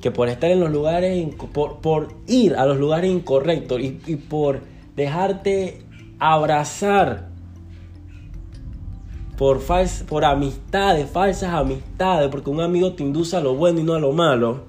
Que 0.00 0.10
por 0.10 0.28
estar 0.28 0.50
en 0.50 0.60
los 0.60 0.70
lugares, 0.70 1.34
por, 1.52 1.78
por 1.78 2.14
ir 2.26 2.56
a 2.56 2.66
los 2.66 2.78
lugares 2.78 3.10
incorrectos 3.10 3.80
y, 3.80 4.00
y 4.06 4.16
por 4.16 4.60
dejarte 4.94 5.82
abrazar 6.18 7.33
por, 9.36 9.60
por 10.08 10.24
amistades, 10.24 11.10
falsas 11.10 11.52
amistades, 11.52 12.28
porque 12.30 12.50
un 12.50 12.60
amigo 12.60 12.92
te 12.92 13.02
induce 13.02 13.36
a 13.36 13.40
lo 13.40 13.54
bueno 13.54 13.80
y 13.80 13.82
no 13.82 13.94
a 13.94 13.98
lo 13.98 14.12
malo, 14.12 14.64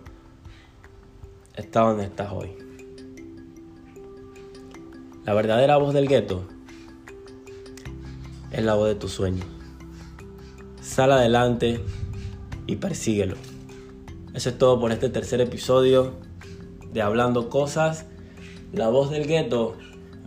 está 1.56 1.82
donde 1.82 2.06
estás 2.06 2.32
hoy. 2.32 2.52
La 5.26 5.34
verdadera 5.34 5.78
voz 5.78 5.94
del 5.94 6.08
gueto 6.08 6.44
es 8.52 8.64
la 8.64 8.76
voz 8.76 8.88
de 8.88 8.96
tu 8.96 9.08
sueño. 9.08 9.44
Sal 10.82 11.12
adelante 11.12 11.82
y 12.68 12.76
persíguelo. 12.78 13.36
Eso 14.34 14.50
es 14.50 14.58
todo 14.58 14.80
por 14.80 14.92
este 14.92 15.10
tercer 15.10 15.42
episodio 15.42 16.14
de 16.92 17.02
Hablando 17.02 17.50
Cosas. 17.50 18.06
La 18.72 18.90
voz 18.90 19.10
del 19.10 19.28
gueto 19.28 19.78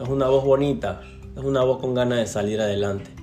es 0.01 0.09
una 0.09 0.29
voz 0.29 0.45
bonita, 0.45 1.03
es 1.37 1.45
una 1.45 1.63
voz 1.63 1.79
con 1.79 1.95
ganas 1.95 2.19
de 2.19 2.27
salir 2.27 2.61
adelante. 2.61 3.18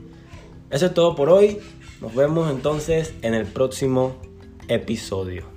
Eso 0.69 0.87
es 0.87 0.93
todo 0.93 1.15
por 1.15 1.29
hoy. 1.29 1.59
Nos 2.01 2.13
vemos 2.15 2.49
entonces 2.51 3.13
en 3.21 3.33
el 3.33 3.45
próximo 3.45 4.15
episodio. 4.67 5.54